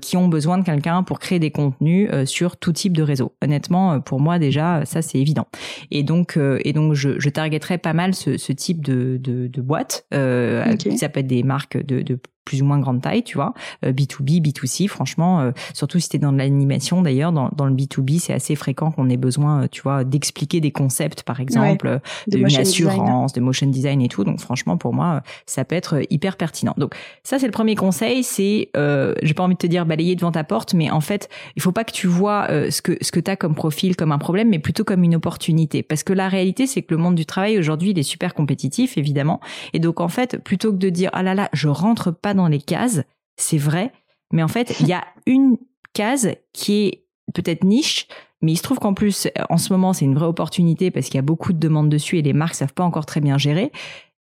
qui 0.00 0.16
ont 0.16 0.28
besoin 0.28 0.58
de 0.58 0.64
quelqu'un 0.64 1.02
pour 1.02 1.18
créer 1.18 1.38
des 1.38 1.50
contenus 1.50 2.08
sur 2.24 2.56
tout 2.56 2.72
type 2.72 2.96
de 2.96 3.02
réseau. 3.02 3.34
Honnêtement 3.42 4.00
pour 4.00 4.20
moi 4.20 4.38
déjà 4.38 4.84
ça 4.84 5.02
c'est 5.02 5.18
évident. 5.18 5.46
Et 5.90 6.02
donc 6.02 6.38
et 6.64 6.72
donc 6.72 6.94
je, 6.94 7.18
je 7.18 7.28
targeterais 7.28 7.78
pas 7.78 7.92
mal 7.92 8.14
ce, 8.14 8.38
ce 8.38 8.52
type 8.52 8.84
de 8.84 9.18
de, 9.20 9.46
de 9.46 9.60
boîte. 9.60 10.06
Euh, 10.14 10.64
Ça 10.96 11.08
peut 11.08 11.20
être 11.20 11.26
des 11.26 11.42
marques 11.42 11.76
de, 11.76 12.02
de 12.02 12.18
plus 12.50 12.62
ou 12.62 12.64
moins 12.64 12.80
grande 12.80 13.00
taille, 13.00 13.22
tu 13.22 13.36
vois, 13.36 13.54
B2B, 13.84 14.38
euh, 14.38 14.40
B2C, 14.40 14.88
franchement, 14.88 15.40
euh, 15.40 15.52
surtout 15.72 16.00
si 16.00 16.08
tu 16.08 16.16
es 16.16 16.18
dans 16.18 16.32
l'animation 16.32 17.00
d'ailleurs, 17.00 17.30
dans, 17.30 17.48
dans 17.54 17.66
le 17.66 17.72
B2B, 17.72 18.18
c'est 18.18 18.32
assez 18.32 18.56
fréquent 18.56 18.90
qu'on 18.90 19.08
ait 19.08 19.16
besoin, 19.16 19.62
euh, 19.62 19.66
tu 19.70 19.82
vois, 19.82 20.02
d'expliquer 20.02 20.60
des 20.60 20.72
concepts, 20.72 21.22
par 21.22 21.38
exemple, 21.38 22.00
de 22.26 22.58
assurance, 22.58 23.32
de 23.34 23.40
motion 23.40 23.68
design 23.68 24.02
et 24.02 24.08
tout. 24.08 24.24
Donc 24.24 24.40
franchement, 24.40 24.76
pour 24.76 24.92
moi, 24.92 25.22
ça 25.46 25.64
peut 25.64 25.76
être 25.76 26.00
hyper 26.10 26.36
pertinent. 26.36 26.74
Donc 26.76 26.96
ça, 27.22 27.38
c'est 27.38 27.46
le 27.46 27.52
premier 27.52 27.76
conseil, 27.76 28.24
c'est, 28.24 28.70
euh, 28.76 29.14
j'ai 29.22 29.34
pas 29.34 29.44
envie 29.44 29.54
de 29.54 29.60
te 29.60 29.68
dire 29.68 29.86
balayer 29.86 30.16
devant 30.16 30.32
ta 30.32 30.42
porte, 30.42 30.74
mais 30.74 30.90
en 30.90 31.00
fait, 31.00 31.28
il 31.54 31.62
faut 31.62 31.70
pas 31.70 31.84
que 31.84 31.92
tu 31.92 32.08
vois 32.08 32.48
ce 32.48 32.82
que 32.82 32.98
ce 33.00 33.12
que 33.12 33.20
t'as 33.20 33.36
comme 33.36 33.54
profil 33.54 33.94
comme 33.94 34.10
un 34.10 34.18
problème, 34.18 34.48
mais 34.48 34.58
plutôt 34.58 34.82
comme 34.82 35.04
une 35.04 35.14
opportunité. 35.14 35.84
Parce 35.84 36.02
que 36.02 36.12
la 36.12 36.28
réalité, 36.28 36.66
c'est 36.66 36.82
que 36.82 36.92
le 36.92 37.00
monde 37.00 37.14
du 37.14 37.26
travail 37.26 37.60
aujourd'hui, 37.60 37.90
il 37.90 37.98
est 37.98 38.02
super 38.02 38.34
compétitif, 38.34 38.98
évidemment. 38.98 39.38
Et 39.72 39.78
donc 39.78 40.00
en 40.00 40.08
fait, 40.08 40.42
plutôt 40.42 40.72
que 40.72 40.78
de 40.78 40.88
dire 40.88 41.10
ah 41.12 41.22
là 41.22 41.36
là, 41.36 41.48
je 41.52 41.68
rentre 41.68 42.10
pas 42.10 42.34
dans 42.34 42.39
les 42.48 42.60
cases, 42.60 43.02
c'est 43.36 43.58
vrai, 43.58 43.92
mais 44.32 44.42
en 44.42 44.48
fait, 44.48 44.78
il 44.80 44.86
y 44.86 44.92
a 44.92 45.04
une 45.26 45.56
case 45.92 46.34
qui 46.52 46.86
est 46.86 47.04
peut-être 47.34 47.64
niche, 47.64 48.06
mais 48.42 48.52
il 48.52 48.56
se 48.56 48.62
trouve 48.62 48.78
qu'en 48.78 48.94
plus, 48.94 49.28
en 49.48 49.58
ce 49.58 49.72
moment, 49.72 49.92
c'est 49.92 50.04
une 50.04 50.14
vraie 50.14 50.26
opportunité 50.26 50.90
parce 50.90 51.06
qu'il 51.06 51.16
y 51.16 51.18
a 51.18 51.22
beaucoup 51.22 51.52
de 51.52 51.58
demandes 51.58 51.88
dessus 51.88 52.18
et 52.18 52.22
les 52.22 52.32
marques 52.32 52.54
savent 52.54 52.72
pas 52.72 52.84
encore 52.84 53.06
très 53.06 53.20
bien 53.20 53.38
gérer 53.38 53.70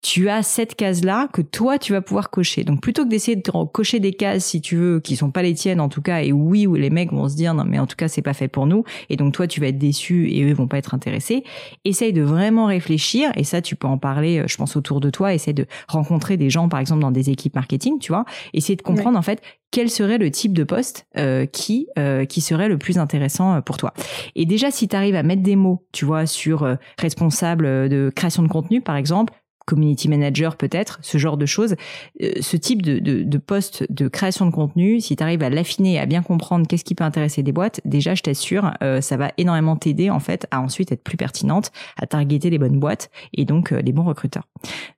tu 0.05 0.29
as 0.29 0.43
cette 0.43 0.75
case-là 0.75 1.27
que 1.33 1.41
toi, 1.41 1.79
tu 1.79 1.91
vas 1.91 1.99
pouvoir 1.99 2.29
cocher. 2.29 2.63
Donc, 2.63 2.79
plutôt 2.79 3.05
que 3.05 3.09
d'essayer 3.09 3.35
de 3.35 3.41
cocher 3.73 3.99
des 3.99 4.13
cases, 4.13 4.45
si 4.45 4.61
tu 4.61 4.75
veux, 4.75 4.99
qui 4.99 5.15
sont 5.15 5.31
pas 5.31 5.41
les 5.41 5.55
tiennes, 5.55 5.81
en 5.81 5.89
tout 5.89 6.03
cas, 6.03 6.21
et 6.21 6.31
oui, 6.31 6.67
où 6.67 6.75
les 6.75 6.91
mecs 6.91 7.11
vont 7.11 7.27
se 7.27 7.35
dire, 7.35 7.55
non, 7.55 7.63
mais 7.65 7.79
en 7.79 7.87
tout 7.87 7.95
cas, 7.95 8.07
c'est 8.07 8.21
pas 8.21 8.35
fait 8.35 8.47
pour 8.47 8.67
nous, 8.67 8.83
et 9.09 9.15
donc 9.15 9.33
toi, 9.33 9.47
tu 9.47 9.59
vas 9.59 9.65
être 9.65 9.79
déçu 9.79 10.29
et 10.29 10.43
eux 10.43 10.53
vont 10.53 10.67
pas 10.67 10.77
être 10.77 10.93
intéressés, 10.93 11.43
essaye 11.85 12.13
de 12.13 12.21
vraiment 12.21 12.67
réfléchir, 12.67 13.31
et 13.35 13.43
ça, 13.43 13.63
tu 13.63 13.75
peux 13.75 13.87
en 13.87 13.97
parler, 13.97 14.41
euh, 14.41 14.47
je 14.47 14.57
pense, 14.57 14.75
autour 14.75 14.99
de 14.99 15.09
toi, 15.09 15.33
essaye 15.33 15.55
de 15.55 15.65
rencontrer 15.87 16.37
des 16.37 16.51
gens, 16.51 16.69
par 16.69 16.79
exemple, 16.79 17.01
dans 17.01 17.09
des 17.09 17.31
équipes 17.31 17.55
marketing, 17.55 17.97
tu 17.97 18.11
vois, 18.11 18.25
essayer 18.53 18.75
de 18.75 18.83
comprendre, 18.83 19.17
en 19.17 19.23
fait, 19.23 19.41
quel 19.71 19.89
serait 19.89 20.19
le 20.19 20.29
type 20.29 20.53
de 20.53 20.63
poste 20.63 21.07
euh, 21.17 21.47
qui 21.47 21.87
euh, 21.97 22.25
qui 22.25 22.41
serait 22.41 22.69
le 22.69 22.77
plus 22.77 22.99
intéressant 22.99 23.59
pour 23.61 23.77
toi. 23.77 23.91
Et 24.35 24.45
déjà, 24.45 24.69
si 24.69 24.87
tu 24.87 24.95
arrives 24.95 25.15
à 25.15 25.23
mettre 25.23 25.41
des 25.41 25.55
mots, 25.55 25.83
tu 25.91 26.05
vois, 26.05 26.27
sur 26.27 26.77
responsable 26.97 27.89
de 27.89 28.09
création 28.15 28.43
de 28.43 28.47
contenu, 28.47 28.79
par 28.79 28.95
exemple, 28.95 29.33
community 29.65 30.07
manager 30.07 30.55
peut-être, 30.55 30.99
ce 31.01 31.17
genre 31.17 31.37
de 31.37 31.45
choses. 31.45 31.75
Euh, 32.21 32.31
ce 32.39 32.57
type 32.57 32.81
de, 32.81 32.99
de, 32.99 33.23
de, 33.23 33.37
poste 33.37 33.85
de 33.91 34.07
création 34.07 34.45
de 34.45 34.51
contenu, 34.51 35.01
si 35.01 35.15
tu 35.15 35.23
arrives 35.23 35.43
à 35.43 35.49
l'affiner, 35.49 35.99
à 35.99 36.05
bien 36.05 36.21
comprendre 36.21 36.67
qu'est-ce 36.67 36.83
qui 36.83 36.95
peut 36.95 37.03
intéresser 37.03 37.43
des 37.43 37.51
boîtes, 37.51 37.81
déjà 37.85 38.15
je 38.15 38.21
t'assure, 38.21 38.71
euh, 38.83 39.01
ça 39.01 39.17
va 39.17 39.31
énormément 39.37 39.75
t'aider 39.75 40.09
en 40.09 40.19
fait 40.19 40.47
à 40.51 40.61
ensuite 40.61 40.91
être 40.91 41.03
plus 41.03 41.17
pertinente, 41.17 41.71
à 41.97 42.07
targeter 42.07 42.49
les 42.49 42.57
bonnes 42.57 42.79
boîtes 42.79 43.09
et 43.33 43.45
donc 43.45 43.71
euh, 43.71 43.81
les 43.81 43.91
bons 43.91 44.03
recruteurs. 44.03 44.47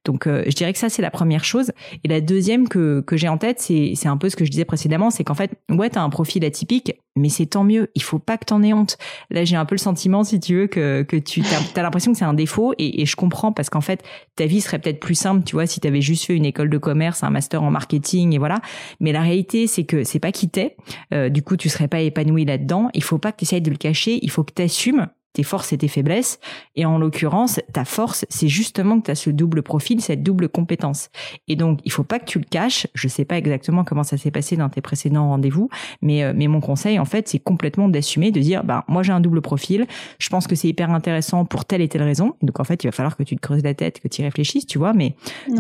Donc 0.06 0.28
je 0.28 0.56
dirais 0.56 0.72
que 0.72 0.80
ça 0.80 0.90
c'est 0.90 1.02
la 1.02 1.12
première 1.12 1.44
chose. 1.44 1.72
Et 2.04 2.08
la 2.08 2.22
deuxième 2.22 2.68
que, 2.68 3.02
que 3.02 3.18
j'ai 3.18 3.28
en 3.28 3.38
tête, 3.38 3.60
c'est, 3.60 3.94
c'est 3.96 4.08
un 4.08 4.18
peu 4.18 4.30
ce 4.30 4.36
que 4.36 4.46
je 4.46 4.52
disais 4.52 4.66
précédemment, 4.66 5.10
c'est 5.10 5.24
qu'en 5.24 5.34
fait, 5.36 5.52
ouais, 5.70 5.90
tu 5.90 5.98
as 5.98 6.04
un 6.04 6.10
profil 6.10 6.46
atypique, 6.46 6.94
mais 7.18 7.30
c'est 7.30 7.48
tant 7.48 7.64
mieux. 7.64 7.90
Il 7.96 8.04
faut 8.04 8.20
pas 8.20 8.38
que 8.38 8.46
t'en 8.46 8.64
aies 8.64 8.74
honte. 8.74 8.98
Là, 9.30 9.44
j'ai 9.44 9.56
un 9.56 9.66
peu 9.66 9.76
le 9.76 9.80
sentiment, 9.80 10.24
si 10.24 10.40
tu 10.40 10.56
veux, 10.56 10.68
que, 10.68 11.04
que 11.04 11.18
tu 11.18 11.42
as, 11.76 11.82
l'impression 11.82 12.12
que 12.12 12.18
c'est 12.18 12.26
un 12.26 12.34
défaut 12.34 12.74
et, 12.78 13.02
et 13.02 13.06
je 13.06 13.16
comprends 13.16 13.52
parce 13.52 13.70
qu'en 13.70 13.82
fait, 13.82 14.04
ta 14.36 14.46
vie 14.46 14.62
serait 14.62 14.80
peut-être 14.80 15.00
plus 15.00 15.16
simple, 15.16 15.44
tu 15.44 15.56
vois, 15.56 15.66
si 15.66 15.80
tu 15.80 15.88
avais 15.88 16.02
juste 16.02 16.26
fait 16.26 16.36
une 16.36 16.46
école 16.46 16.70
de 16.70 16.78
commerce, 16.78 17.24
un 17.24 17.30
master 17.30 17.64
en 17.64 17.72
marketing 17.72 18.34
et 18.34 18.38
voilà. 18.38 18.62
Mais 19.00 19.12
la 19.12 19.22
réalité, 19.22 19.68
c'est 19.68 19.84
que 19.84 20.04
c'est 20.04 20.20
pas 20.20 20.32
qui 20.32 20.50
t'es. 20.50 20.76
Euh, 21.14 21.30
du 21.30 21.42
coup, 21.42 21.58
tu 21.58 21.70
serais 21.70 21.88
pas 21.88 22.02
épanoui 22.02 22.46
là-dedans. 22.46 22.90
Il 22.94 23.04
faut 23.04 23.18
pas 23.18 23.32
que 23.32 23.38
tu 23.38 23.46
essayes 23.46 23.62
de 23.62 23.72
le 23.72 23.78
cacher. 23.78 24.20
Il 24.22 24.32
faut 24.32 24.44
que 24.44 24.54
tu 24.56 24.62
assumes 24.62 25.08
tes 25.38 25.44
forces 25.44 25.72
et 25.72 25.77
tes 25.77 25.88
faiblesses. 25.88 26.39
Et 26.75 26.86
en 26.86 26.98
l'occurrence, 26.98 27.60
ta 27.72 27.86
force, 27.86 28.25
c'est 28.27 28.48
justement 28.48 29.00
que 29.00 29.06
tu 29.06 29.12
as 29.12 29.15
ce 29.15 29.29
double 29.29 29.62
profil, 29.62 30.01
cette 30.01 30.24
double 30.24 30.50
compétence. 30.50 31.10
Et 31.48 31.56
donc, 31.56 31.79
il 31.86 31.91
faut 31.91 32.03
pas 32.03 32.17
que 32.17 32.25
tu 32.25 32.39
le 32.39 32.46
caches. 32.50 32.88
Je 32.96 33.08
sais 33.08 33.24
pas 33.24 33.38
exactement 33.38 33.84
comment 33.84 34.03
ça 34.03 34.17
s'est 34.17 34.32
passé 34.32 34.58
dans 34.58 34.70
tes 34.70 34.82
précédents 34.82 35.29
rendez-vous, 35.29 35.70
mais, 36.01 36.24
euh, 36.24 36.34
mais 36.36 36.48
mon 36.48 36.60
conseil, 36.60 36.98
en 36.98 37.06
fait, 37.06 37.27
c'est 37.27 37.38
complètement 37.38 37.88
d'assumer, 37.88 38.32
de 38.32 38.39
dire, 38.39 38.63
bah, 38.63 38.84
moi, 38.88 39.03
j'ai 39.03 39.12
un 39.12 39.20
double 39.20 39.41
profil. 39.41 39.86
Je 40.17 40.29
pense 40.29 40.48
que 40.48 40.56
c'est 40.56 40.70
hyper 40.70 40.89
intéressant 40.89 41.46
pour 41.46 41.65
telle 41.65 41.82
et 41.82 41.88
telle 41.88 42.01
raison. 42.01 42.34
Donc, 42.41 42.60
en 42.60 42.63
fait, 42.63 42.84
il 42.84 42.88
va 42.88 42.91
falloir 42.91 43.15
que 43.15 43.22
tu 43.22 43.36
te 43.36 43.41
creuses 43.41 43.62
la 43.62 43.75
tête, 43.75 44.00
que 44.00 44.08
tu 44.08 44.22
y 44.22 44.25
réfléchisses, 44.25 44.65
tu 44.65 44.79
vois. 44.79 44.94
Mais 44.94 45.15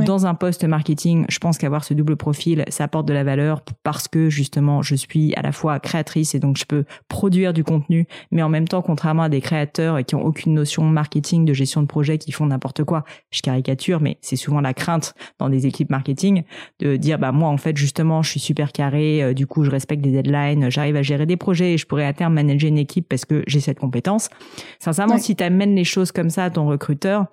dans 0.05 0.25
un 0.25 0.33
poste 0.33 0.63
marketing, 0.63 1.25
je 1.29 1.37
pense 1.37 1.59
qu'avoir 1.59 1.83
ce 1.83 1.93
double 1.93 2.15
profil, 2.15 2.65
ça 2.69 2.85
apporte 2.85 3.07
de 3.07 3.13
la 3.13 3.23
valeur 3.23 3.61
parce 3.83 4.07
que, 4.07 4.31
justement, 4.31 4.81
je 4.81 4.95
suis 4.95 5.35
à 5.35 5.43
la 5.43 5.51
fois 5.51 5.79
créatrice 5.79 6.33
et 6.33 6.39
donc 6.39 6.57
je 6.57 6.65
peux 6.65 6.85
produire 7.09 7.53
du 7.53 7.63
contenu, 7.63 8.07
mais 8.31 8.41
en 8.41 8.49
même 8.49 8.67
temps, 8.67 8.81
contrairement 8.81 9.23
à 9.23 9.29
des 9.29 9.41
créateurs, 9.41 9.66
et 9.79 10.03
qui 10.03 10.15
ont 10.15 10.23
aucune 10.23 10.53
notion 10.53 10.83
marketing, 10.83 11.45
de 11.45 11.53
gestion 11.53 11.81
de 11.81 11.87
projet, 11.87 12.17
qui 12.17 12.31
font 12.31 12.45
n'importe 12.45 12.83
quoi. 12.83 13.03
Je 13.31 13.41
caricature, 13.41 14.01
mais 14.01 14.17
c'est 14.21 14.35
souvent 14.35 14.61
la 14.61 14.73
crainte 14.73 15.13
dans 15.39 15.49
des 15.49 15.67
équipes 15.67 15.89
marketing 15.89 16.43
de 16.79 16.95
dire 16.95 17.19
bah 17.19 17.31
moi 17.31 17.49
en 17.49 17.57
fait 17.57 17.77
justement 17.77 18.21
je 18.21 18.31
suis 18.31 18.39
super 18.39 18.71
carré, 18.71 19.23
euh, 19.23 19.33
du 19.33 19.47
coup 19.47 19.63
je 19.63 19.71
respecte 19.71 20.01
des 20.01 20.11
deadlines, 20.11 20.69
j'arrive 20.69 20.95
à 20.95 21.01
gérer 21.01 21.25
des 21.25 21.37
projets 21.37 21.73
et 21.73 21.77
je 21.77 21.85
pourrais 21.85 22.05
à 22.05 22.13
terme 22.13 22.33
manager 22.33 22.69
une 22.69 22.77
équipe 22.77 23.07
parce 23.07 23.25
que 23.25 23.43
j'ai 23.47 23.59
cette 23.59 23.79
compétence. 23.79 24.29
Sincèrement, 24.79 25.17
si 25.17 25.35
tu 25.35 25.43
amènes 25.43 25.75
les 25.75 25.83
choses 25.83 26.11
comme 26.11 26.29
ça 26.29 26.45
à 26.45 26.49
ton 26.49 26.67
recruteur, 26.67 27.27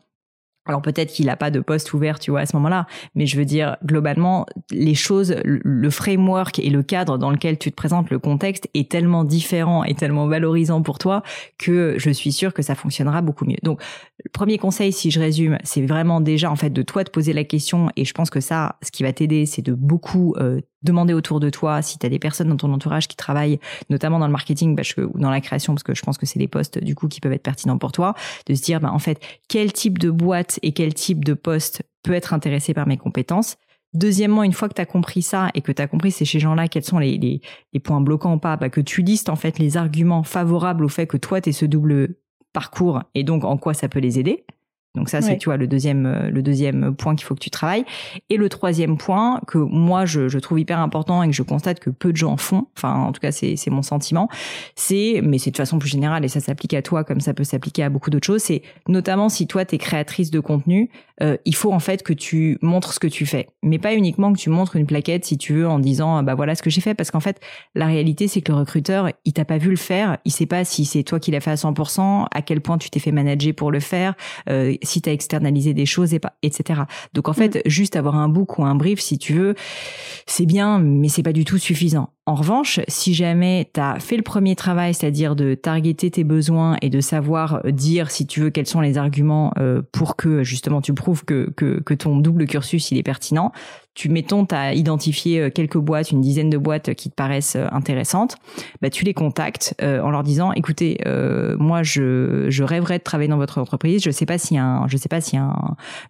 alors 0.66 0.83
peut-être 0.83 1.12
qu'il 1.12 1.26
n'a 1.26 1.37
pas 1.37 1.50
de 1.50 1.61
poste 1.61 1.92
ouvert, 1.92 2.18
tu 2.18 2.30
vois, 2.30 2.40
à 2.40 2.47
ce 2.47 2.56
moment-là, 2.56 2.87
mais 3.14 3.26
je 3.26 3.37
veux 3.37 3.44
dire, 3.44 3.76
globalement, 3.85 4.47
les 4.71 4.94
choses, 4.94 5.37
le 5.44 5.90
framework 5.90 6.59
et 6.59 6.71
le 6.71 6.83
cadre 6.83 7.18
dans 7.18 7.30
lequel 7.30 7.59
tu 7.59 7.71
te 7.71 7.76
présentes, 7.76 8.11
le 8.11 8.18
contexte 8.18 8.68
est 8.75 8.90
tellement 8.90 9.25
différent 9.25 9.85
et 9.85 9.94
tellement 9.94 10.26
valorisant 10.26 10.83
pour 10.83 10.99
toi 10.99 11.23
que 11.59 11.94
je 11.99 12.11
suis 12.11 12.33
sûre 12.33 12.54
que 12.54 12.62
ça 12.62 12.75
fonctionnera 12.75 13.21
beaucoup 13.21 13.44
mieux. 13.44 13.59
Donc, 13.62 13.80
le 14.23 14.30
premier 14.30 14.59
conseil, 14.59 14.92
si 14.92 15.11
je 15.11 15.18
résume, 15.18 15.59
c'est 15.64 15.85
vraiment 15.85 16.21
déjà 16.21 16.49
en 16.49 16.54
fait 16.54 16.71
de 16.71 16.83
toi 16.83 17.02
de 17.02 17.11
poser 17.11 17.33
la 17.33 17.42
question. 17.42 17.90
Et 17.97 18.04
je 18.04 18.14
pense 18.14 18.30
que 18.30 18.40
ça, 18.40 18.76
ce 18.80 18.92
qui 18.92 19.02
va 19.02 19.12
t'aider, 19.12 19.44
c'est 19.44 19.62
de 19.62 19.75
beaucoup 19.75 20.35
euh, 20.38 20.61
demander 20.83 21.14
autour 21.14 21.40
de 21.40 21.50
toi 21.50 21.83
si 21.83 21.99
tu 21.99 22.06
as 22.06 22.09
des 22.09 22.21
personnes 22.21 22.49
dans 22.49 22.56
ton 22.56 22.73
entourage 22.73 23.09
qui 23.09 23.16
travaillent 23.16 23.59
notamment 23.90 24.21
dans 24.21 24.26
le 24.26 24.33
marketing 24.33 24.78
ou 24.99 25.18
dans 25.18 25.30
la 25.30 25.40
création 25.40 25.75
parce 25.75 25.83
que 25.83 25.94
je 25.94 26.02
pense 26.02 26.16
que 26.16 26.26
c'est 26.26 26.38
des 26.38 26.47
postes 26.47 26.78
du 26.78 26.94
coup 26.94 27.09
qui 27.09 27.21
peuvent 27.21 27.33
être 27.33 27.42
pertinents 27.42 27.78
pour 27.78 27.90
toi 27.90 28.14
de 28.47 28.54
se 28.54 28.62
dire 28.62 28.80
bah 28.80 28.92
en 28.92 28.99
fait 28.99 29.21
quel 29.49 29.73
type 29.73 29.99
de 29.99 30.11
boîte 30.11 30.61
et 30.62 30.73
quel 30.73 30.94
type 30.94 31.25
de 31.25 31.35
poste 31.35 31.83
peut 32.02 32.12
être 32.12 32.35
intéressé 32.35 32.75
par 32.75 32.87
mes 32.87 32.99
compétences. 32.99 33.56
Deuxièmement, 33.94 34.42
une 34.42 34.52
fois 34.52 34.68
que 34.68 34.75
tu 34.75 34.83
as 34.83 34.87
compris 34.87 35.23
ça 35.23 35.50
et 35.54 35.61
que 35.61 35.73
tu 35.73 35.80
as 35.80 35.88
compris 35.88 36.12
c'est 36.12 36.25
chez 36.25 36.38
gens-là 36.38 36.68
quels 36.68 36.85
sont 36.85 36.99
les, 36.99 37.16
les, 37.18 37.40
les, 37.73 37.80
points 37.80 38.00
bloquants 38.00 38.35
ou 38.35 38.38
pas, 38.38 38.56
bah, 38.56 38.68
que 38.68 38.80
tu 38.80 39.02
listes 39.02 39.28
en 39.28 39.37
fait 39.37 39.59
les 39.59 39.76
arguments 39.76 40.23
favorables 40.23 40.85
au 40.85 40.88
fait 40.88 41.06
que 41.06 41.16
toi 41.16 41.40
tu 41.40 41.50
es 41.50 41.52
ce 41.52 41.64
double 41.64 42.16
parcours 42.54 43.02
et 43.14 43.25
donc 43.25 43.44
en 43.44 43.58
quoi 43.58 43.75
ça 43.75 43.90
peut 43.90 43.99
les 43.99 44.18
aider. 44.18 44.46
Donc 44.94 45.08
ça, 45.08 45.20
c'est 45.20 45.36
tu 45.38 45.46
vois 45.46 45.56
le 45.56 45.66
deuxième 45.66 46.06
euh, 46.06 46.30
le 46.30 46.40
deuxième 46.40 46.94
point 46.94 47.16
qu'il 47.16 47.26
faut 47.26 47.34
que 47.34 47.40
tu 47.40 47.50
travailles. 47.50 47.84
Et 48.30 48.36
le 48.36 48.48
troisième 48.48 48.96
point 48.96 49.40
que 49.46 49.58
moi 49.58 50.06
je, 50.06 50.28
je, 50.28 50.38
trouve 50.38 50.60
hyper 50.60 50.78
important 50.78 51.22
et 51.22 51.26
que 51.26 51.34
je 51.34 51.42
constate 51.42 51.80
que 51.80 51.90
peu 51.90 52.12
de 52.12 52.16
gens 52.16 52.36
font. 52.36 52.68
Enfin, 52.76 52.94
en 52.94 53.10
tout 53.10 53.20
cas, 53.20 53.32
c'est 53.32 53.56
c'est 53.56 53.70
mon 53.70 53.82
sentiment. 53.82 54.28
C'est 54.76 55.20
mais 55.24 55.38
c'est 55.38 55.50
de 55.50 55.56
façon 55.56 55.80
plus 55.80 55.88
générale 55.88 56.24
et 56.24 56.28
ça 56.28 56.38
s'applique 56.38 56.74
à 56.74 56.82
toi 56.82 57.02
comme 57.02 57.20
ça 57.20 57.34
peut 57.34 57.42
s'appliquer 57.42 57.82
à 57.82 57.90
beaucoup 57.90 58.10
d'autres 58.10 58.26
choses. 58.26 58.42
C'est 58.42 58.62
notamment 58.86 59.28
si 59.28 59.48
toi 59.48 59.64
t'es 59.64 59.78
créatrice 59.78 60.30
de 60.30 60.38
contenu, 60.38 60.90
euh, 61.22 61.36
il 61.44 61.56
faut 61.56 61.72
en 61.72 61.80
fait 61.80 62.04
que 62.04 62.12
tu 62.12 62.58
montres 62.62 62.92
ce 62.92 63.00
que 63.00 63.08
tu 63.08 63.26
fais, 63.26 63.48
mais 63.62 63.78
pas 63.78 63.94
uniquement 63.94 64.32
que 64.32 64.38
tu 64.38 64.50
montres 64.50 64.76
une 64.76 64.86
plaquette 64.86 65.24
si 65.24 65.38
tu 65.38 65.54
veux 65.54 65.68
en 65.68 65.80
disant 65.80 66.22
bah 66.22 66.34
voilà 66.36 66.54
ce 66.54 66.62
que 66.62 66.70
j'ai 66.70 66.80
fait 66.80 66.94
parce 66.94 67.10
qu'en 67.10 67.20
fait 67.20 67.40
la 67.74 67.86
réalité 67.86 68.28
c'est 68.28 68.42
que 68.42 68.52
le 68.52 68.58
recruteur 68.58 69.10
il 69.24 69.32
t'a 69.32 69.44
pas 69.44 69.58
vu 69.58 69.70
le 69.70 69.76
faire, 69.76 70.18
il 70.24 70.30
sait 70.30 70.46
pas 70.46 70.64
si 70.64 70.84
c'est 70.84 71.02
toi 71.02 71.18
qui 71.18 71.32
l'as 71.32 71.40
fait 71.40 71.50
à 71.50 71.56
100%, 71.56 72.26
à 72.30 72.42
quel 72.42 72.60
point 72.60 72.78
tu 72.78 72.90
t'es 72.90 73.00
fait 73.00 73.12
manager 73.12 73.54
pour 73.54 73.72
le 73.72 73.80
faire. 73.80 74.14
Euh, 74.48 74.74
si 74.85 75.03
tu 75.03 75.11
as 75.11 75.12
externalisé 75.12 75.75
des 75.75 75.87
choses, 75.87 76.14
et 76.14 76.19
pas, 76.19 76.35
etc. 76.43 76.83
Donc 77.12 77.29
en 77.29 77.33
fait, 77.33 77.57
mm. 77.57 77.61
juste 77.67 77.97
avoir 77.97 78.17
un 78.17 78.29
book 78.29 78.59
ou 78.59 78.64
un 78.64 78.75
brief, 78.75 79.00
si 79.00 79.19
tu 79.19 79.35
veux, 79.35 79.55
c'est 80.26 80.47
bien, 80.47 80.79
mais 80.79 81.09
c'est 81.09 81.23
pas 81.23 81.33
du 81.33 81.45
tout 81.45 81.59
suffisant. 81.59 82.13
En 82.26 82.37
revanche, 82.37 82.81
si 82.88 83.12
jamais 83.12 83.69
tu 83.75 83.81
as 83.81 84.00
fait 84.00 84.16
le 84.16 84.23
premier 84.23 84.57
travail, 84.57 84.95
c'est-à-dire 84.95 85.37
de 85.37 85.54
targeter 85.54 86.11
tes 86.11 86.25
besoins 86.25 86.78
et 86.81 86.88
de 86.88 87.02
savoir 87.02 87.61
dire, 87.71 88.11
si 88.11 88.26
tu 88.26 88.40
veux, 88.40 88.49
quels 88.49 88.66
sont 88.66 88.81
les 88.81 88.97
arguments 88.97 89.52
euh, 89.59 89.83
pour 89.93 90.16
que 90.16 90.43
justement 90.43 90.81
tu 90.81 90.95
prouves 90.95 91.26
que, 91.26 91.52
que, 91.54 91.81
que 91.81 91.93
ton 91.93 92.16
double 92.16 92.47
cursus 92.47 92.90
il 92.90 92.97
est 92.97 93.02
pertinent, 93.02 93.52
tu 93.95 94.09
mettons, 94.09 94.45
tu 94.45 94.54
as 94.54 94.75
identifié 94.75 95.40
euh, 95.40 95.50
quelques 95.50 95.78
boîtes, 95.78 96.11
une 96.11 96.21
dizaine 96.21 96.50
de 96.50 96.59
boîtes 96.59 96.95
qui 96.95 97.11
te 97.11 97.14
paraissent 97.14 97.57
euh, 97.57 97.66
intéressantes, 97.71 98.37
bah, 98.83 98.90
tu 98.90 99.04
les 99.04 99.14
contactes 99.14 99.75
euh, 99.83 100.00
en 100.00 100.11
leur 100.11 100.25
disant, 100.25 100.52
écoutez, 100.52 100.99
moi 101.59 101.83
je, 101.83 102.47
je 102.49 102.64
rêverais 102.64 102.99
de 102.99 103.04
travailler 103.04 103.28
dans 103.28 103.37
votre 103.37 103.59
entreprise, 103.59 104.02
je 104.02 104.11
sais 104.11 104.26
pas 104.26 104.35
a, 104.35 104.61
un, 104.61 104.88
je 104.88 104.97
sais 104.97 105.09
pas 105.09 105.19
y 105.33 105.37
a 105.37 105.52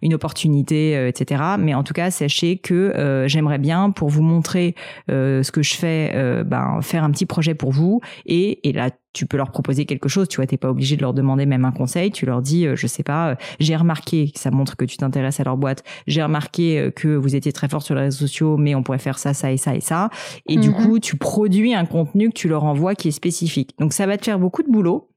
une 0.01 0.13
opportunité, 0.13 1.07
etc. 1.07 1.41
Mais 1.59 1.73
en 1.73 1.83
tout 1.83 1.93
cas, 1.93 2.11
sachez 2.11 2.57
que 2.57 3.25
j'aimerais 3.27 3.57
bien 3.57 3.91
pour 3.91 4.09
vous 4.09 4.21
montrer 4.21 4.75
ce 5.07 5.51
que 5.51 5.61
je 5.61 5.75
fais, 5.75 6.04
ben, 6.45 6.79
faire 6.81 7.03
un 7.03 7.11
petit 7.11 7.25
projet 7.25 7.55
pour 7.55 7.71
vous 7.71 8.01
et, 8.25 8.67
et 8.67 8.73
là 8.73 8.89
tu 9.13 9.25
peux 9.25 9.37
leur 9.37 9.49
proposer 9.49 9.85
quelque 9.85 10.09
chose, 10.09 10.27
tu 10.27 10.37
vois, 10.37 10.45
t'es 10.45 10.57
pas 10.57 10.69
obligé 10.69 10.97
de 10.97 11.01
leur 11.01 11.13
demander 11.13 11.45
même 11.45 11.63
un 11.63 11.71
conseil, 11.71 12.11
tu 12.11 12.25
leur 12.25 12.41
dis, 12.41 12.67
je 12.75 12.85
sais 12.85 13.01
pas, 13.01 13.37
j'ai 13.61 13.77
remarqué, 13.77 14.33
ça 14.35 14.51
montre 14.51 14.75
que 14.75 14.83
tu 14.83 14.97
t'intéresses 14.97 15.39
à 15.39 15.45
leur 15.45 15.55
boîte, 15.55 15.85
j'ai 16.05 16.21
remarqué 16.21 16.91
que 16.93 17.15
vous 17.15 17.33
étiez 17.33 17.53
très 17.53 17.69
fort 17.69 17.81
sur 17.81 17.95
les 17.95 18.01
réseaux 18.01 18.27
sociaux, 18.27 18.57
mais 18.57 18.75
on 18.75 18.83
pourrait 18.83 18.99
faire 18.99 19.17
ça, 19.17 19.33
ça 19.33 19.53
et 19.53 19.57
ça 19.57 19.73
et 19.73 19.79
ça. 19.79 20.09
Et 20.47 20.57
du 20.57 20.67
mhm. 20.67 20.75
coup, 20.75 20.99
tu 20.99 21.15
produis 21.15 21.73
un 21.73 21.85
contenu 21.85 22.27
que 22.27 22.33
tu 22.33 22.49
leur 22.49 22.65
envoies 22.65 22.93
qui 22.95 23.07
est 23.07 23.11
spécifique. 23.11 23.73
Donc 23.79 23.93
ça 23.93 24.05
va 24.05 24.17
te 24.17 24.25
faire 24.25 24.37
beaucoup 24.37 24.63
de 24.63 24.69
boulot. 24.69 25.09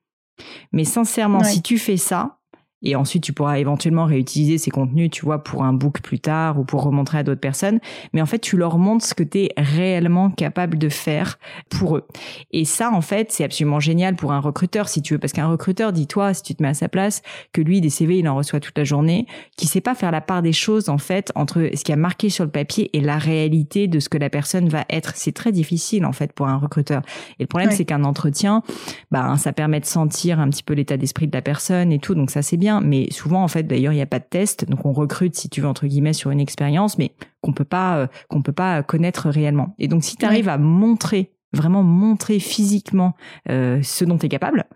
Mais 0.72 0.84
sincèrement, 0.84 1.42
si 1.42 1.62
tu 1.62 1.78
fais 1.78 1.96
ça, 1.96 2.37
et 2.82 2.94
ensuite, 2.94 3.24
tu 3.24 3.32
pourras 3.32 3.58
éventuellement 3.58 4.04
réutiliser 4.04 4.56
ces 4.56 4.70
contenus, 4.70 5.10
tu 5.10 5.24
vois, 5.24 5.42
pour 5.42 5.64
un 5.64 5.72
book 5.72 6.00
plus 6.00 6.20
tard 6.20 6.58
ou 6.58 6.64
pour 6.64 6.82
remontrer 6.82 7.18
à 7.18 7.22
d'autres 7.24 7.40
personnes. 7.40 7.80
Mais 8.12 8.22
en 8.22 8.26
fait, 8.26 8.38
tu 8.38 8.56
leur 8.56 8.78
montres 8.78 9.04
ce 9.04 9.14
que 9.14 9.24
tu 9.24 9.38
es 9.38 9.52
réellement 9.56 10.30
capable 10.30 10.78
de 10.78 10.88
faire 10.88 11.38
pour 11.70 11.96
eux. 11.96 12.06
Et 12.52 12.64
ça, 12.64 12.92
en 12.92 13.00
fait, 13.00 13.32
c'est 13.32 13.42
absolument 13.42 13.80
génial 13.80 14.14
pour 14.14 14.32
un 14.32 14.38
recruteur, 14.38 14.88
si 14.88 15.02
tu 15.02 15.14
veux. 15.14 15.18
Parce 15.18 15.32
qu'un 15.32 15.48
recruteur, 15.48 15.92
dis-toi, 15.92 16.34
si 16.34 16.42
tu 16.42 16.54
te 16.54 16.62
mets 16.62 16.68
à 16.68 16.74
sa 16.74 16.88
place, 16.88 17.22
que 17.52 17.60
lui, 17.60 17.80
des 17.80 17.90
CV, 17.90 18.18
il 18.18 18.28
en 18.28 18.36
reçoit 18.36 18.60
toute 18.60 18.78
la 18.78 18.84
journée, 18.84 19.26
qui 19.56 19.66
sait 19.66 19.80
pas 19.80 19.96
faire 19.96 20.12
la 20.12 20.20
part 20.20 20.42
des 20.42 20.52
choses, 20.52 20.88
en 20.88 20.98
fait, 20.98 21.32
entre 21.34 21.70
ce 21.74 21.82
qui 21.82 21.92
a 21.92 21.96
marqué 21.96 22.30
sur 22.30 22.44
le 22.44 22.50
papier 22.50 22.96
et 22.96 23.00
la 23.00 23.18
réalité 23.18 23.88
de 23.88 23.98
ce 23.98 24.08
que 24.08 24.18
la 24.18 24.30
personne 24.30 24.68
va 24.68 24.84
être. 24.88 25.12
C'est 25.16 25.32
très 25.32 25.50
difficile, 25.50 26.06
en 26.06 26.12
fait, 26.12 26.32
pour 26.32 26.46
un 26.46 26.56
recruteur. 26.56 27.02
Et 27.40 27.42
le 27.42 27.48
problème, 27.48 27.72
c'est 27.72 27.84
qu'un 27.84 28.04
entretien, 28.04 28.62
bah, 29.10 29.36
ça 29.36 29.52
permet 29.52 29.80
de 29.80 29.86
sentir 29.86 30.38
un 30.38 30.48
petit 30.48 30.62
peu 30.62 30.74
l'état 30.74 30.96
d'esprit 30.96 31.26
de 31.26 31.36
la 31.36 31.42
personne 31.42 31.90
et 31.90 31.98
tout. 31.98 32.14
Donc 32.14 32.30
ça, 32.30 32.42
c'est 32.42 32.56
bien 32.56 32.67
mais 32.82 33.10
souvent 33.10 33.42
en 33.42 33.48
fait 33.48 33.64
d'ailleurs 33.64 33.92
il 33.92 33.96
n'y 33.96 34.02
a 34.02 34.06
pas 34.06 34.18
de 34.18 34.24
test, 34.28 34.68
donc 34.68 34.84
on 34.86 34.92
recrute 34.92 35.34
si 35.34 35.48
tu 35.48 35.60
veux 35.60 35.68
entre 35.68 35.86
guillemets 35.86 36.12
sur 36.12 36.30
une 36.30 36.40
expérience, 36.40 36.98
mais 36.98 37.12
qu'on 37.40 37.52
peut 37.52 37.64
pas 37.64 37.98
euh, 37.98 38.06
qu'on 38.28 38.42
peut 38.42 38.52
pas 38.52 38.82
connaître 38.82 39.28
réellement. 39.28 39.74
Et 39.78 39.88
donc 39.88 40.04
si 40.04 40.16
tu 40.16 40.24
arrives 40.24 40.48
à 40.48 40.58
montrer 40.58 41.32
vraiment 41.54 41.82
montrer 41.82 42.40
physiquement 42.40 43.14
euh, 43.48 43.80
ce 43.82 44.04
dont 44.04 44.18
tu 44.18 44.26
es 44.26 44.28
capable, 44.28 44.66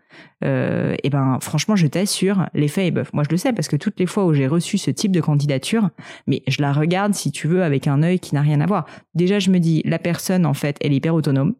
euh, 0.42 0.94
et 1.02 1.10
ben 1.10 1.38
franchement 1.40 1.76
je 1.76 1.86
t'assure, 1.86 2.46
l'effet 2.54 2.86
est 2.86 2.90
bœuf. 2.90 3.12
Moi 3.12 3.24
je 3.24 3.30
le 3.30 3.36
sais 3.36 3.52
parce 3.52 3.68
que 3.68 3.76
toutes 3.76 4.00
les 4.00 4.06
fois 4.06 4.24
où 4.24 4.32
j'ai 4.32 4.46
reçu 4.46 4.78
ce 4.78 4.90
type 4.90 5.12
de 5.12 5.20
candidature, 5.20 5.90
mais 6.26 6.42
je 6.48 6.62
la 6.62 6.72
regarde 6.72 7.14
si 7.14 7.30
tu 7.30 7.46
veux 7.46 7.62
avec 7.62 7.86
un 7.86 8.02
œil 8.02 8.18
qui 8.18 8.34
n'a 8.34 8.40
rien 8.40 8.60
à 8.60 8.66
voir. 8.66 8.86
Déjà 9.14 9.38
je 9.38 9.50
me 9.50 9.58
dis 9.58 9.82
la 9.84 9.98
personne 9.98 10.46
en 10.46 10.54
fait 10.54 10.76
elle 10.80 10.92
est 10.92 10.96
hyper 10.96 11.14
autonome, 11.14 11.54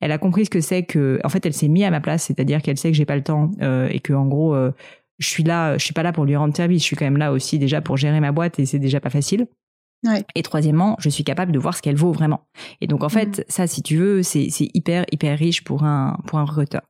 elle 0.00 0.12
a 0.12 0.18
compris 0.18 0.46
ce 0.46 0.50
que 0.50 0.60
c'est 0.60 0.82
que, 0.82 1.20
en 1.24 1.28
fait 1.28 1.44
elle 1.46 1.54
s'est 1.54 1.68
mise 1.68 1.84
à 1.84 1.90
ma 1.90 2.00
place, 2.00 2.24
c'est-à-dire 2.24 2.62
qu'elle 2.62 2.78
sait 2.78 2.90
que 2.90 2.96
j'ai 2.96 3.06
pas 3.06 3.16
le 3.16 3.22
temps 3.22 3.50
euh, 3.62 3.88
et 3.90 4.00
que 4.00 4.12
en 4.12 4.26
gros 4.26 4.54
euh, 4.54 4.72
je 5.18 5.28
suis 5.28 5.44
là, 5.44 5.78
je 5.78 5.84
suis 5.84 5.94
pas 5.94 6.02
là 6.02 6.12
pour 6.12 6.24
lui 6.24 6.36
rendre 6.36 6.56
service, 6.56 6.82
je 6.82 6.86
suis 6.86 6.96
quand 6.96 7.04
même 7.04 7.16
là 7.16 7.32
aussi 7.32 7.58
déjà 7.58 7.80
pour 7.80 7.96
gérer 7.96 8.20
ma 8.20 8.32
boîte 8.32 8.58
et 8.58 8.66
c'est 8.66 8.78
déjà 8.78 9.00
pas 9.00 9.10
facile. 9.10 9.46
Et 10.34 10.42
troisièmement, 10.42 10.96
je 10.98 11.08
suis 11.08 11.24
capable 11.24 11.50
de 11.50 11.58
voir 11.58 11.74
ce 11.74 11.80
qu'elle 11.80 11.96
vaut 11.96 12.12
vraiment. 12.12 12.42
Et 12.82 12.86
donc 12.86 13.02
en 13.02 13.08
fait, 13.08 13.38
mm. 13.38 13.44
ça, 13.48 13.66
si 13.66 13.82
tu 13.82 13.96
veux, 13.96 14.22
c'est 14.22 14.48
hyper 14.74 15.06
hyper 15.10 15.38
riche 15.38 15.64
pour 15.64 15.84
un 15.84 16.18
pour 16.26 16.38
un 16.38 16.44
recruteur. 16.44 16.82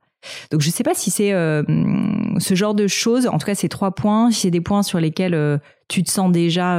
Donc 0.51 0.63
je 0.63 0.71
sais 0.71 0.83
pas 0.83 0.95
si 0.95 1.11
c'est 1.11 1.31
ce 1.31 2.55
genre 2.55 2.75
de 2.75 2.87
choses, 2.87 3.27
en 3.27 3.39
tout 3.39 3.47
cas 3.47 3.55
ces 3.55 3.69
trois 3.69 3.93
points, 3.93 4.31
si 4.31 4.41
c'est 4.41 4.51
des 4.51 4.63
points 4.63 4.83
sur 4.83 4.99
lesquels 4.99 5.61
tu 5.89 6.03
te 6.03 6.11
sens 6.11 6.33
déjà 6.33 6.79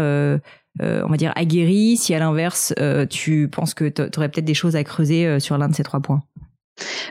on 0.82 1.08
va 1.08 1.18
dire 1.18 1.32
aguerri, 1.36 1.96
si 1.96 2.14
à 2.16 2.20
l'inverse 2.20 2.74
tu 3.10 3.48
penses 3.50 3.74
que 3.74 3.88
tu 3.88 4.02
aurais 4.18 4.30
peut-être 4.30 4.46
des 4.46 4.56
choses 4.56 4.75
à 4.75 4.84
creuser 4.84 5.40
sur 5.40 5.58
l'un 5.58 5.70
de 5.70 5.75
ces 5.75 5.84
trois 5.84 6.00
points. 6.00 6.24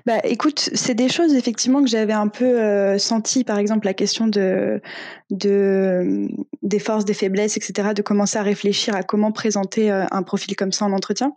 Bah, 0.07 0.19
écoute, 0.25 0.71
c'est 0.75 0.95
des 0.95 1.09
choses 1.09 1.35
effectivement 1.35 1.83
que 1.83 1.89
j'avais 1.89 2.13
un 2.13 2.29
peu 2.29 2.45
euh, 2.45 2.99
senti, 2.99 3.45
par 3.45 3.59
exemple 3.59 3.87
la 3.87 3.95
question 3.95 4.27
de, 4.27 4.83
de 5.31 6.29
des 6.63 6.79
forces, 6.79 7.05
des 7.05 7.15
faiblesses, 7.15 7.57
etc., 7.57 7.91
de 7.95 8.03
commencer 8.03 8.39
à 8.39 8.43
réfléchir 8.43 8.95
à 8.95 9.03
comment 9.03 9.33
présenter 9.33 9.91
euh, 9.91 10.05
un 10.11 10.23
profil 10.23 10.57
comme 10.57 10.73
ça 10.73 10.85
en 10.85 10.93
entretien. 10.93 11.33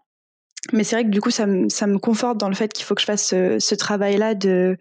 Mais 0.73 0.83
c'est 0.83 0.97
vrai 0.97 1.05
que 1.05 1.09
du 1.09 1.21
coup, 1.21 1.31
ça 1.31 1.45
me, 1.45 1.69
ça 1.69 1.87
me 1.87 1.97
conforte 1.97 2.37
dans 2.37 2.49
le 2.49 2.55
fait 2.55 2.73
qu'il 2.73 2.83
faut 2.83 2.95
que 2.95 3.01
je 3.01 3.05
fasse 3.05 3.27
ce, 3.29 3.75
travail-là 3.75 4.35
de, 4.35 4.77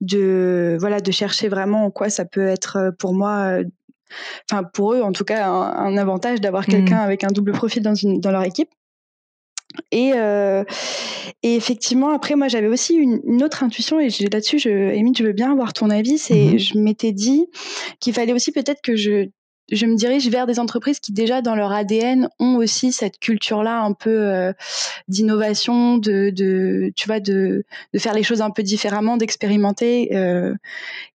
de, 0.00 0.76
voilà, 0.80 1.00
de 1.00 1.12
chercher 1.12 1.48
vraiment 1.48 1.84
en 1.84 1.90
quoi 1.92 2.10
ça 2.10 2.24
peut 2.24 2.48
être 2.48 2.76
euh, 2.76 2.90
pour 2.98 3.14
moi, 3.14 3.58
enfin 4.50 4.64
pour 4.64 4.94
eux 4.94 5.02
en 5.02 5.12
tout 5.12 5.24
cas, 5.24 5.46
un, 5.48 5.96
avantage 5.96 6.40
d'avoir 6.40 6.64
mmh. 6.64 6.72
quelqu'un 6.72 6.98
avec 6.98 7.22
un 7.22 7.28
double 7.28 7.52
profil 7.52 7.82
dans, 7.82 7.94
une, 7.94 8.20
dans 8.20 8.32
leur 8.32 8.42
équipe. 8.42 8.70
Et, 9.90 10.12
euh, 10.14 10.64
et, 11.42 11.54
effectivement, 11.54 12.10
après, 12.10 12.34
moi, 12.34 12.48
j'avais 12.48 12.68
aussi 12.68 12.94
une, 12.94 13.42
autre 13.42 13.62
intuition, 13.62 14.00
et 14.00 14.08
là-dessus, 14.08 14.58
je, 14.58 14.68
je 15.16 15.22
veux 15.22 15.32
bien 15.32 15.52
avoir 15.52 15.72
ton 15.72 15.90
avis. 15.90 16.18
C'est, 16.18 16.54
mmh 16.54 16.58
je 16.58 16.78
m'étais 16.78 17.12
dit 17.12 17.46
qu'il 18.00 18.14
fallait 18.14 18.32
aussi 18.32 18.52
peut-être 18.52 18.82
que 18.82 18.96
je, 18.96 19.28
je 19.70 19.86
me 19.86 19.96
dirige 19.96 20.28
vers 20.28 20.46
des 20.46 20.58
entreprises 20.58 21.00
qui 21.00 21.12
déjà 21.12 21.40
dans 21.40 21.54
leur 21.54 21.72
ADN 21.72 22.28
ont 22.38 22.56
aussi 22.56 22.92
cette 22.92 23.18
culture-là 23.18 23.80
un 23.82 23.92
peu 23.92 24.10
euh, 24.10 24.52
d'innovation, 25.08 25.98
de, 25.98 26.30
de, 26.30 26.92
tu 26.96 27.06
vois, 27.06 27.20
de, 27.20 27.64
de 27.92 27.98
faire 27.98 28.14
les 28.14 28.22
choses 28.22 28.42
un 28.42 28.50
peu 28.50 28.62
différemment, 28.62 29.16
d'expérimenter, 29.16 30.14
euh, 30.14 30.54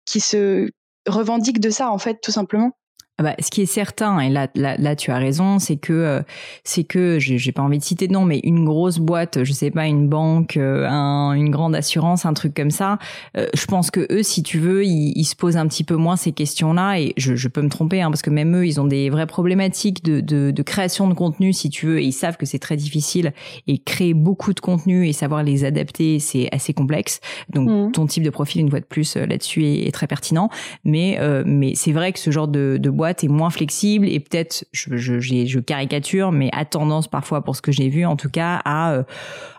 qui 0.06 0.20
se 0.20 0.70
revendiquent 1.08 1.60
de 1.60 1.70
ça 1.70 1.92
en 1.92 1.98
fait, 1.98 2.20
tout 2.22 2.32
simplement. 2.32 2.72
Ah 3.20 3.24
bah, 3.24 3.36
ce 3.40 3.50
qui 3.50 3.64
est 3.64 3.66
certain, 3.66 4.20
et 4.20 4.30
là, 4.30 4.48
là, 4.54 4.76
là 4.78 4.96
tu 4.96 5.10
as 5.10 5.18
raison, 5.18 5.58
c'est 5.58 5.78
que 5.78 5.92
euh, 5.92 6.22
c'est 6.64 6.84
que 6.84 7.18
j'ai 7.18 7.52
pas 7.52 7.64
envie 7.64 7.80
de 7.80 7.84
citer 7.84 8.08
de 8.08 8.14
nom, 8.14 8.26
mais 8.26 8.40
une 8.44 8.64
grosse 8.64 9.00
boîte, 9.00 9.44
je 9.44 9.54
sais 9.54 9.72
pas, 9.72 9.88
une 9.88 10.08
banque, 10.08 10.56
euh, 10.56 10.88
un, 10.88 11.34
une 11.34 11.50
grande 11.50 11.76
assurance, 11.76 12.28
un 12.28 12.36
truc 12.36 12.54
comme 12.54 12.70
ça. 12.70 13.00
Euh, 13.36 13.48
je 13.56 13.66
pense 13.66 13.90
que 13.90 14.06
eux, 14.12 14.22
si 14.22 14.44
tu 14.44 14.60
veux, 14.60 14.86
ils, 14.86 15.14
ils, 15.16 15.24
se 15.24 15.36
posent 15.36 15.58
un 15.58 15.66
petit 15.68 15.84
peu 15.84 15.96
moins 15.96 16.16
ces 16.16 16.32
questions-là, 16.32 17.00
et 17.00 17.16
je, 17.18 17.36
je, 17.36 17.48
peux 17.48 17.64
me 17.64 17.70
tromper, 17.70 18.04
hein, 18.04 18.12
parce 18.12 18.22
que 18.22 18.30
même 18.30 18.56
eux, 18.56 18.68
ils 18.68 18.80
ont 18.80 18.86
des 18.86 19.10
vraies 19.10 19.26
problématiques 19.26 20.04
de, 20.04 20.22
de, 20.22 20.52
de 20.52 20.62
création 20.62 21.08
de 21.08 21.16
contenu, 21.16 21.54
si 21.54 21.72
tu 21.72 21.88
veux, 21.88 22.00
et 22.00 22.04
ils 22.04 22.14
savent 22.14 22.38
que 22.38 22.46
c'est 22.46 22.60
très 22.60 22.78
difficile, 22.78 23.34
et 23.66 23.80
créer 23.80 24.14
beaucoup 24.14 24.54
de 24.54 24.60
contenu 24.60 25.08
et 25.08 25.14
savoir 25.14 25.42
les 25.42 25.66
adapter, 25.66 26.20
c'est 26.20 26.50
assez 26.52 26.76
complexe. 26.76 27.20
Donc 27.50 27.68
mmh. 27.68 27.92
ton 27.94 28.06
type 28.06 28.22
de 28.22 28.30
profil, 28.30 28.62
une 28.62 28.70
fois 28.70 28.80
de 28.80 28.86
plus, 28.86 29.18
là-dessus 29.18 29.66
est, 29.66 29.88
est, 29.88 29.92
très 29.92 30.06
pertinent, 30.06 30.52
mais 30.84 31.20
mais 31.46 31.74
c'est 31.74 31.92
vrai 31.92 32.14
que 32.14 32.20
ce 32.20 32.30
genre 32.30 32.48
de, 32.48 32.78
de 32.80 32.90
boîte 32.92 33.07
est 33.12 33.28
moins 33.28 33.50
flexible 33.50 34.08
et 34.08 34.20
peut-être, 34.20 34.66
je, 34.72 34.98
je, 34.98 35.20
je, 35.20 35.60
caricature, 35.60 36.32
mais 36.32 36.50
a 36.54 36.66
tendance 36.66 37.08
parfois, 37.08 37.42
pour 37.44 37.56
ce 37.56 37.62
que 37.62 37.72
j'ai 37.72 37.90
vu 37.90 38.06
en 38.06 38.16
tout 38.16 38.30
cas, 38.30 38.62
à, 38.66 38.94
euh, 38.94 39.04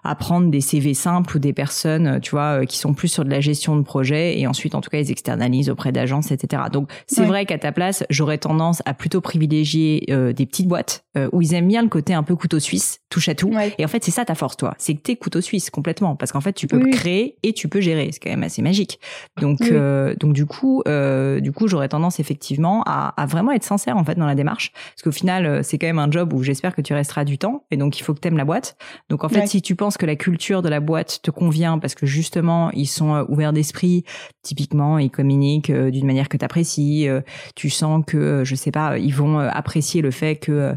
à 0.05 0.15
prendre 0.15 0.51
des 0.51 0.61
CV 0.61 0.95
simples 0.95 1.37
ou 1.37 1.39
des 1.39 1.53
personnes, 1.53 2.07
euh, 2.07 2.19
tu 2.21 2.31
vois, 2.31 2.61
euh, 2.61 2.65
qui 2.65 2.79
sont 2.79 2.95
plus 2.95 3.09
sur 3.09 3.25
de 3.25 3.31
la 3.31 3.41
gestion 3.41 3.77
de 3.77 3.83
projet 3.83 4.39
et 4.39 4.47
ensuite, 4.47 4.75
en 4.75 4.81
tout 4.81 4.91
cas, 4.91 4.99
ils 4.99 5.11
externalisent 5.11 5.71
auprès 5.71 5.93
d'agences, 5.93 6.31
etc. 6.31 6.63
Donc, 6.73 6.91
c'est 7.07 7.25
vrai 7.25 7.47
qu'à 7.47 7.59
ta 7.59 7.73
place, 7.73 8.05
j'aurais 8.11 8.39
tendance 8.39 8.83
à 8.87 8.95
plutôt 8.95 9.21
privilégier 9.21 10.05
des 10.09 10.47
petites 10.47 10.69
boîtes 10.69 11.05
où 11.33 11.43
ils 11.43 11.55
aiment 11.55 11.69
bien 11.69 11.83
le 11.83 11.89
côté 11.89 12.15
un 12.15 12.23
peu 12.23 12.37
couteau 12.37 12.61
suisse, 12.61 13.01
touche 13.11 13.29
à 13.29 13.35
tout. 13.35 13.53
Et 13.79 13.85
en 13.85 13.89
fait, 13.89 14.05
c'est 14.05 14.11
ça 14.11 14.25
ta 14.25 14.35
force, 14.35 14.57
toi. 14.57 14.75
C'est 14.79 14.95
que 14.95 15.01
t'es 15.01 15.17
couteau 15.17 15.41
suisse 15.41 15.71
complètement 15.71 16.17
parce 16.17 16.33
qu'en 16.33 16.41
fait, 16.41 16.53
tu 16.53 16.67
peux 16.67 16.81
créer 16.91 17.37
et 17.43 17.53
tu 17.53 17.69
peux 17.69 17.81
gérer. 17.81 18.11
C'est 18.13 18.21
quand 18.21 18.31
même 18.31 18.45
assez 18.45 18.63
magique. 18.63 19.01
Donc, 19.41 19.59
donc 20.19 20.33
du 20.33 20.47
coup, 20.47 20.83
du 20.87 21.53
coup, 21.53 21.69
j'aurais 21.69 21.89
tendance 21.89 22.21
effectivement 22.21 22.83
à, 22.87 23.15
à 23.21 23.27
vraiment 23.27 23.38
être 23.53 23.65
sincère 23.65 23.97
en 23.97 24.05
fait 24.05 24.15
dans 24.15 24.27
la 24.27 24.35
démarche 24.35 24.73
parce 24.73 25.03
qu'au 25.03 25.13
final 25.13 25.47
euh, 25.47 25.61
c'est 25.63 25.79
quand 25.79 25.87
même 25.87 25.99
un 25.99 26.11
job 26.11 26.33
où 26.33 26.43
j'espère 26.43 26.75
que 26.75 26.81
tu 26.81 26.95
resteras 26.95 27.25
du 27.25 27.39
temps 27.39 27.65
et 27.71 27.77
donc 27.77 27.99
il 27.99 28.03
faut 28.03 28.15
que 28.15 28.21
tu 28.21 28.29
aimes 28.29 28.37
la 28.37 28.45
boîte. 28.45 28.77
Donc 29.09 29.25
en 29.25 29.29
fait 29.29 29.47
si 29.47 29.63
tu 29.63 29.75
penses 29.75 29.97
que 29.97 30.07
la 30.07 30.17
culture 30.17 30.63
de 30.63 30.69
la 30.69 30.81
boîte 30.81 31.21
te 31.23 31.31
convient 31.31 31.79
parce 31.79 31.95
que 31.95 32.07
justement 32.07 32.71
ils 32.73 32.87
sont 32.87 33.15
euh, 33.15 33.25
ouverts 33.29 33.53
d'esprit, 33.53 34.05
typiquement 34.43 34.99
ils 34.99 35.11
communiquent 35.11 35.71
euh, 35.71 35.91
d'une 35.91 36.07
manière 36.07 36.29
que 36.29 36.37
tu 36.37 36.45
apprécies, 36.45 37.09
tu 37.55 37.71
sens 37.71 38.03
que 38.07 38.43
je 38.45 38.55
sais 38.55 38.71
pas, 38.71 38.99
ils 38.99 39.15
vont 39.15 39.39
apprécier 39.39 40.03
le 40.03 40.11
fait 40.11 40.37
que 40.37 40.75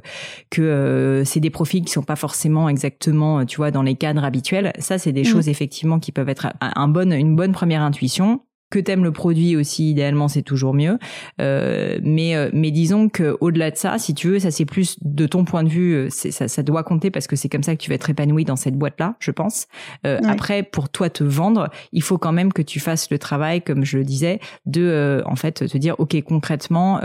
que 0.50 1.24
c'est 1.26 1.40
des 1.40 1.50
profils 1.50 1.84
qui 1.84 1.92
sont 1.92 2.04
pas 2.04 2.16
forcément 2.16 2.70
exactement 2.70 3.46
tu 3.46 3.58
vois 3.58 3.72
dans 3.72 3.84
les 3.84 3.96
cadres 3.96 4.24
habituels. 4.24 4.74
Ça 4.80 4.98
c'est 4.98 5.12
des 5.12 5.22
mmh. 5.22 5.26
choses 5.26 5.50
effectivement 5.50 6.00
qui 6.00 6.12
peuvent 6.12 6.30
être 6.30 6.48
un 6.62 6.88
bon 6.88 7.12
une 7.12 7.36
bonne 7.36 7.52
première 7.52 7.82
intuition 7.82 8.42
que 8.72 8.80
t'aimes 8.80 9.04
le 9.04 9.12
produit 9.12 9.56
aussi 9.56 9.92
idéalement 9.92 10.28
c'est 10.28 10.42
toujours 10.42 10.74
mieux. 10.74 10.98
Euh, 11.40 12.00
mais 12.02 12.36
euh, 12.36 12.50
mais 12.54 12.72
disons 12.72 13.10
que 13.10 13.38
au-delà 13.42 13.70
de 13.70 13.78
ça 13.78 14.00
si 14.00 14.16
tu 14.16 14.30
veux 14.30 14.40
ça 14.40 14.50
c'est 14.50 14.66
plus 14.66 14.98
de 15.02 15.28
ton 15.28 15.46
point 15.46 15.64
de 15.64 15.70
vue 15.70 15.94
euh, 15.94 16.10
ça, 16.10 16.48
ça 16.48 16.64
doit 16.64 16.84
compter 16.84 17.12
parce 17.12 17.28
que 17.28 17.36
c'est 17.36 17.50
comme 17.50 17.62
ça 17.62 17.76
que 17.76 17.82
tu 17.82 17.90
vas 17.90 17.96
être 17.96 18.10
épanoui 18.10 18.46
dans 18.46 18.56
cette 18.56 18.76
boîte 18.76 19.00
là 19.00 19.16
je 19.20 19.30
pense. 19.32 19.68
Euh, 20.08 20.20
après 20.28 20.64
pour 20.64 20.90
toi 20.90 21.10
te 21.10 21.24
vendre 21.24 21.70
il 21.92 22.02
faut 22.02 22.18
quand 22.18 22.32
même 22.32 22.54
que 22.54 22.62
tu 22.62 22.80
fasses 22.80 23.12
le 23.12 23.20
travail 23.20 23.62
comme 23.62 23.84
je 23.84 23.98
le 23.98 24.04
disais 24.04 24.40
de 24.66 24.82
euh, 24.82 25.22
en 25.26 25.36
fait 25.36 25.68
te 25.68 25.78
dire 25.78 25.96
ok 26.00 26.20
concrètement 26.24 27.02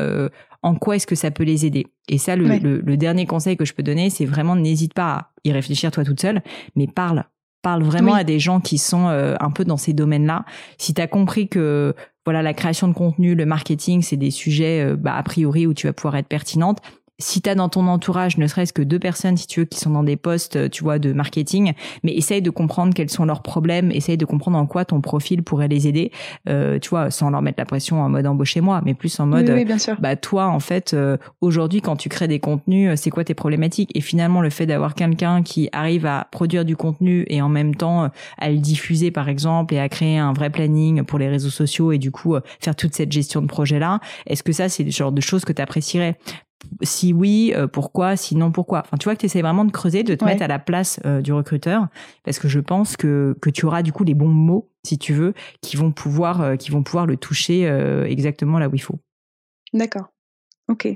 en 0.63 0.75
quoi 0.75 0.97
est-ce 0.97 1.07
que 1.07 1.15
ça 1.15 1.31
peut 1.31 1.45
les 1.45 1.67
aider? 1.67 1.87
Et 2.09 2.19
ça 2.19 2.37
le, 2.37 2.47
le, 2.59 2.81
le 2.81 2.97
dernier 2.97 3.27
conseil 3.27 3.57
que 3.57 3.65
je 3.65 3.75
peux 3.75 3.83
donner 3.83 4.09
c'est 4.09 4.25
vraiment 4.25 4.55
n'hésite 4.55 4.95
pas 4.95 5.13
à 5.13 5.31
y 5.45 5.53
réfléchir 5.53 5.91
toi 5.91 6.05
toute 6.05 6.21
seule 6.21 6.43
mais 6.77 6.87
parle 6.87 7.25
parle 7.67 7.83
vraiment 7.83 8.15
à 8.15 8.23
des 8.23 8.39
gens 8.39 8.61
qui 8.61 8.79
sont 8.79 9.09
euh, 9.09 9.35
un 9.41 9.51
peu 9.51 9.65
dans 9.65 9.77
ces 9.77 9.93
domaines-là. 9.93 10.45
Si 10.79 10.95
tu 10.95 11.03
as 11.03 11.09
compris 11.09 11.49
que 11.49 11.97
voilà 12.25 12.41
la 12.41 12.55
création 12.55 12.87
de 12.87 12.93
contenu, 12.93 13.35
le 13.35 13.45
marketing, 13.45 14.03
c'est 14.03 14.17
des 14.17 14.31
sujets 14.31 14.85
euh, 14.85 14.97
bah, 14.97 15.17
a 15.17 15.23
priori 15.25 15.67
où 15.67 15.75
tu 15.75 15.89
vas 15.89 15.93
pouvoir 15.93 16.15
être 16.15 16.29
pertinente, 16.29 16.79
si 17.19 17.41
tu 17.41 17.49
as 17.49 17.55
dans 17.55 17.69
ton 17.69 17.87
entourage 17.87 18.37
ne 18.37 18.47
serait-ce 18.47 18.73
que 18.73 18.83
deux 18.83 18.99
personnes, 18.99 19.37
si 19.37 19.47
tu 19.47 19.61
veux, 19.61 19.67
qui 19.67 19.79
sont 19.79 19.91
dans 19.91 20.03
des 20.03 20.17
postes, 20.17 20.57
euh, 20.57 20.69
tu 20.69 20.83
vois, 20.83 20.99
de 20.99 21.13
marketing, 21.13 21.73
mais 22.03 22.13
essaye 22.13 22.43
de 22.43 22.51
comprendre 22.51 22.93
quels 22.93 23.11
sont 23.11 23.25
leurs 23.25 23.43
problèmes, 23.43 23.91
essaye 23.91 24.19
de 24.19 24.25
comprendre 24.25 24.59
en 24.59 24.67
quoi 24.67 24.85
ton 24.85 25.01
profil 25.01 25.43
pourrait 25.43 25.69
les 25.69 25.89
aider, 25.89 26.13
euh, 26.49 26.79
tu 26.79 26.91
vois, 26.91 27.11
sans 27.11 27.31
leur 27.31 27.41
mettre 27.41 27.59
la 27.59 27.65
pression 27.65 28.03
en 28.03 28.09
mode 28.11 28.27
embauchez-moi, 28.27 28.83
mais 28.85 28.95
plus 28.95 29.19
en 29.19 29.27
mode, 29.27 29.51
bien 29.65 29.79
sûr. 29.79 29.97
bah 29.99 30.17
toi, 30.17 30.49
en 30.49 30.61
fait, 30.61 30.93
euh, 30.93 31.17
aujourd'hui, 31.41 31.81
quand 31.81 31.97
tu 31.97 32.09
crées 32.09 32.29
des 32.29 32.41
contenus, 32.41 32.99
c'est 33.01 33.11
quoi 33.11 33.25
tes 33.25 33.35
problématiques? 33.35 33.91
Et 33.95 34.01
finalement, 34.01 34.43
le 34.43 34.51
fait 34.51 34.67
d'avoir 34.67 34.95
quelqu'un 34.95 35.43
qui 35.43 35.69
arrive 35.73 36.05
à 36.05 36.29
produire 36.31 36.65
du 36.65 36.77
contenu 36.77 37.25
et 37.29 37.41
en 37.41 37.49
même 37.49 37.75
temps 37.75 38.11
à 38.39 38.51
le 38.51 38.59
diffuser, 38.59 39.11
par 39.11 39.29
exemple, 39.29 39.75
et 39.75 39.79
à 39.79 39.89
créer 39.89 40.19
un 40.19 40.33
vrai 40.33 40.51
planning 40.51 41.03
pour 41.03 41.19
les 41.19 41.29
réseaux 41.29 41.51
sociaux 41.51 41.93
et 41.93 41.99
du 41.99 42.11
coup 42.11 42.37
faire 42.61 42.77
toute 42.77 42.95
cette 42.95 43.13
gestion 43.13 43.41
de 43.41 43.47
projet-là, 43.47 44.01
est-ce 44.27 44.43
que 44.43 44.53
ça, 44.53 44.69
c'est 44.69 44.85
le 44.85 44.91
genre 44.91 45.13
de 45.13 45.21
choses 45.21 45.45
que 45.45 45.53
tu 45.53 45.63
apprécierais 45.63 46.19
si 46.83 47.13
oui, 47.13 47.53
euh, 47.55 47.67
pourquoi 47.67 48.17
Sinon, 48.17 48.53
pourquoi 48.53 48.81
Enfin, 48.81 48.97
tu 48.97 49.05
vois 49.05 49.15
que 49.15 49.21
tu 49.21 49.27
essaies 49.27 49.43
vraiment 49.43 49.65
de 49.65 49.71
creuser, 49.71 50.03
de 50.03 50.15
te 50.15 50.25
mettre 50.25 50.43
à 50.43 50.49
la 50.49 50.59
place 50.59 51.01
euh, 51.05 51.21
du 51.21 51.33
recruteur, 51.33 51.89
parce 52.25 52.39
que 52.39 52.49
je 52.49 52.61
pense 52.61 52.97
que, 52.97 53.37
que 53.41 53.51
tu 53.51 53.67
auras 53.67 53.83
du 53.83 53.93
coup 53.93 54.05
les 54.05 54.15
bons 54.15 54.29
mots, 54.29 54.71
si 54.85 54.99
tu 54.99 55.13
veux, 55.13 55.35
qui 55.61 55.77
vont 55.77 55.93
pouvoir, 55.93 56.41
euh, 56.41 56.57
qui 56.57 56.71
vont 56.71 56.83
pouvoir 56.83 57.07
le 57.07 57.17
toucher 57.17 57.67
exactement 58.07 58.59
là 58.59 58.69
où 58.69 58.75
il 58.75 58.81
faut. 58.81 58.99
D'accord. 59.73 60.07
Ok. 60.69 60.89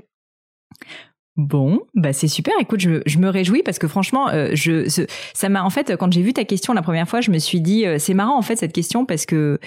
Bon, 1.37 1.79
bah 1.95 2.13
c'est 2.13 2.27
super. 2.27 2.53
Écoute, 2.59 2.81
je, 2.81 3.01
je, 3.05 3.17
me 3.17 3.29
réjouis 3.29 3.63
parce 3.63 3.79
que 3.79 3.87
franchement, 3.87 4.29
je, 4.53 5.07
ça 5.33 5.49
m'a 5.49 5.63
en 5.63 5.69
fait 5.69 5.95
quand 5.95 6.11
j'ai 6.11 6.21
vu 6.21 6.33
ta 6.33 6.43
question 6.43 6.73
la 6.73 6.81
première 6.81 7.07
fois, 7.07 7.21
je 7.21 7.31
me 7.31 7.39
suis 7.39 7.61
dit 7.61 7.85
c'est 7.99 8.13
marrant 8.13 8.37
en 8.37 8.41
fait 8.41 8.57
cette 8.57 8.73
question 8.73 9.05
parce 9.05 9.25
que 9.25 9.59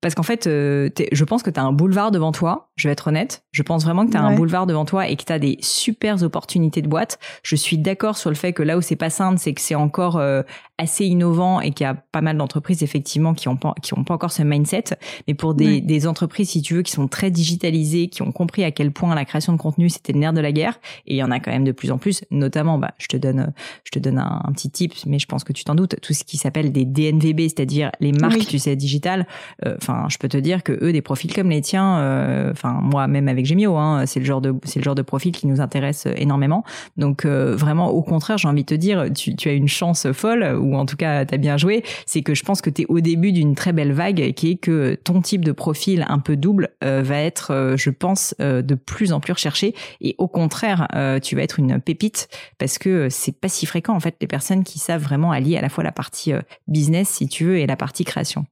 parce 0.00 0.14
qu'en 0.14 0.22
fait, 0.22 0.46
euh, 0.46 0.88
je 1.12 1.24
pense 1.24 1.42
que 1.42 1.50
tu 1.50 1.60
as 1.60 1.62
un 1.62 1.72
boulevard 1.72 2.10
devant 2.10 2.32
toi, 2.32 2.70
je 2.76 2.88
vais 2.88 2.92
être 2.92 3.08
honnête. 3.08 3.44
Je 3.52 3.62
pense 3.62 3.84
vraiment 3.84 4.06
que 4.06 4.12
tu 4.12 4.16
as 4.16 4.22
un 4.22 4.34
boulevard 4.34 4.66
devant 4.66 4.84
toi 4.84 5.08
et 5.08 5.16
que 5.16 5.24
tu 5.24 5.32
as 5.32 5.38
des 5.38 5.58
super 5.60 6.22
opportunités 6.22 6.80
de 6.80 6.88
boîte. 6.88 7.18
Je 7.42 7.54
suis 7.56 7.76
d'accord 7.76 8.16
sur 8.16 8.30
le 8.30 8.36
fait 8.36 8.52
que 8.52 8.62
là 8.62 8.78
où 8.78 8.80
c'est 8.80 8.96
pas 8.96 9.10
simple, 9.10 9.38
c'est 9.38 9.52
que 9.52 9.60
c'est 9.60 9.74
encore 9.74 10.16
euh, 10.16 10.42
assez 10.78 11.04
innovant 11.04 11.60
et 11.60 11.72
qu'il 11.72 11.84
y 11.84 11.88
a 11.88 11.94
pas 11.94 12.22
mal 12.22 12.38
d'entreprises 12.38 12.82
effectivement 12.82 13.34
qui 13.34 13.48
ont 13.48 13.56
pas, 13.56 13.74
qui 13.82 13.92
ont 13.92 14.04
pas 14.04 14.14
encore 14.14 14.32
ce 14.32 14.42
mindset. 14.42 14.84
Mais 15.28 15.34
pour 15.34 15.54
des, 15.54 15.82
des 15.82 16.06
entreprises, 16.06 16.50
si 16.50 16.62
tu 16.62 16.74
veux, 16.74 16.82
qui 16.82 16.92
sont 16.92 17.06
très 17.06 17.30
digitalisées, 17.30 18.08
qui 18.08 18.22
ont 18.22 18.32
compris 18.32 18.64
à 18.64 18.70
quel 18.70 18.92
point 18.92 19.14
la 19.14 19.26
création 19.26 19.52
de 19.52 19.58
contenu 19.58 19.90
c'était 19.90 20.14
le 20.14 20.20
nerf 20.20 20.32
de 20.32 20.40
la 20.40 20.52
guerre, 20.52 20.80
et 21.06 21.14
il 21.14 21.16
y 21.16 21.22
en 21.22 21.30
a 21.30 21.40
quand 21.40 21.50
même 21.50 21.64
de 21.64 21.72
plus 21.72 21.90
en 21.90 21.98
plus, 21.98 22.24
notamment, 22.30 22.78
bah, 22.78 22.92
je 22.98 23.06
te 23.08 23.16
donne, 23.16 23.52
je 23.84 23.90
te 23.90 23.98
donne 23.98 24.18
un, 24.18 24.50
petit 24.52 24.70
tip, 24.70 24.94
mais 25.06 25.18
je 25.18 25.26
pense 25.26 25.44
que 25.44 25.52
tu 25.52 25.64
t'en 25.64 25.74
doutes, 25.74 25.96
tout 26.00 26.12
ce 26.12 26.24
qui 26.24 26.36
s'appelle 26.36 26.72
des 26.72 26.84
DNVB, 26.84 27.40
c'est-à-dire 27.42 27.90
les 28.00 28.12
marques, 28.12 28.46
tu 28.46 28.58
sais, 28.58 28.76
digitales. 28.76 29.26
Euh, 29.66 29.76
je 30.08 30.18
peux 30.18 30.28
te 30.28 30.36
dire 30.36 30.62
que 30.62 30.72
eux, 30.82 30.92
des 30.92 31.02
profils 31.02 31.32
comme 31.32 31.50
les 31.50 31.60
tiens, 31.60 31.98
euh, 31.98 32.50
enfin 32.50 32.78
moi 32.82 33.06
même 33.06 33.28
avec 33.28 33.46
Gemio, 33.46 33.76
hein, 33.76 34.04
c'est 34.06 34.20
le 34.20 34.26
genre 34.26 34.40
de, 34.40 35.02
profil 35.02 35.32
qui 35.32 35.46
nous 35.46 35.60
intéresse 35.60 36.06
énormément. 36.16 36.64
Donc 36.96 37.24
euh, 37.24 37.54
vraiment, 37.56 37.88
au 37.88 38.02
contraire, 38.02 38.38
j'ai 38.38 38.48
envie 38.48 38.62
de 38.62 38.66
te 38.66 38.74
dire, 38.74 39.06
tu, 39.14 39.48
as 39.48 39.52
une 39.52 39.68
chance 39.68 40.10
folle 40.12 40.56
ou 40.60 40.76
en 40.76 40.86
tout 40.86 40.96
cas 40.96 41.24
t'as 41.24 41.36
bien 41.36 41.56
joué, 41.56 41.82
c'est 42.06 42.22
que 42.22 42.34
je 42.34 42.42
pense 42.42 42.60
que 42.60 42.70
tu 42.70 42.82
es 42.82 42.86
au 42.88 43.00
début 43.00 43.32
d'une 43.32 43.54
très 43.54 43.72
belle 43.72 43.92
vague 43.92 44.32
qui 44.34 44.52
est 44.52 44.56
que 44.56 44.96
ton 45.04 45.20
type 45.20 45.44
de 45.44 45.52
profil 45.52 46.04
un 46.08 46.18
peu 46.18 46.36
double 46.36 46.70
euh, 46.84 47.02
va 47.02 47.18
être, 47.18 47.52
euh, 47.52 47.76
je 47.76 47.90
pense, 47.90 48.34
euh, 48.40 48.62
de 48.62 48.74
plus 48.74 49.12
en 49.12 49.20
plus 49.20 49.32
recherché 49.32 49.74
et 50.00 50.14
au 50.18 50.28
contraire, 50.28 50.88
tu 51.22 51.36
vas 51.36 51.42
être 51.42 51.58
une 51.58 51.80
pépite 51.80 52.28
parce 52.58 52.78
que 52.78 53.08
c'est 53.10 53.38
pas 53.38 53.48
si 53.48 53.66
fréquent 53.66 53.94
en 53.94 54.00
fait 54.00 54.16
les 54.20 54.26
personnes 54.26 54.64
qui 54.64 54.78
savent 54.78 55.02
vraiment 55.02 55.32
allier 55.32 55.56
à 55.56 55.60
la 55.60 55.68
fois 55.68 55.84
la 55.84 55.92
partie 55.92 56.32
business 56.68 57.08
si 57.08 57.28
tu 57.28 57.44
veux 57.44 57.58
et 57.58 57.66
la 57.66 57.76
partie 57.76 58.04
création. 58.04 58.44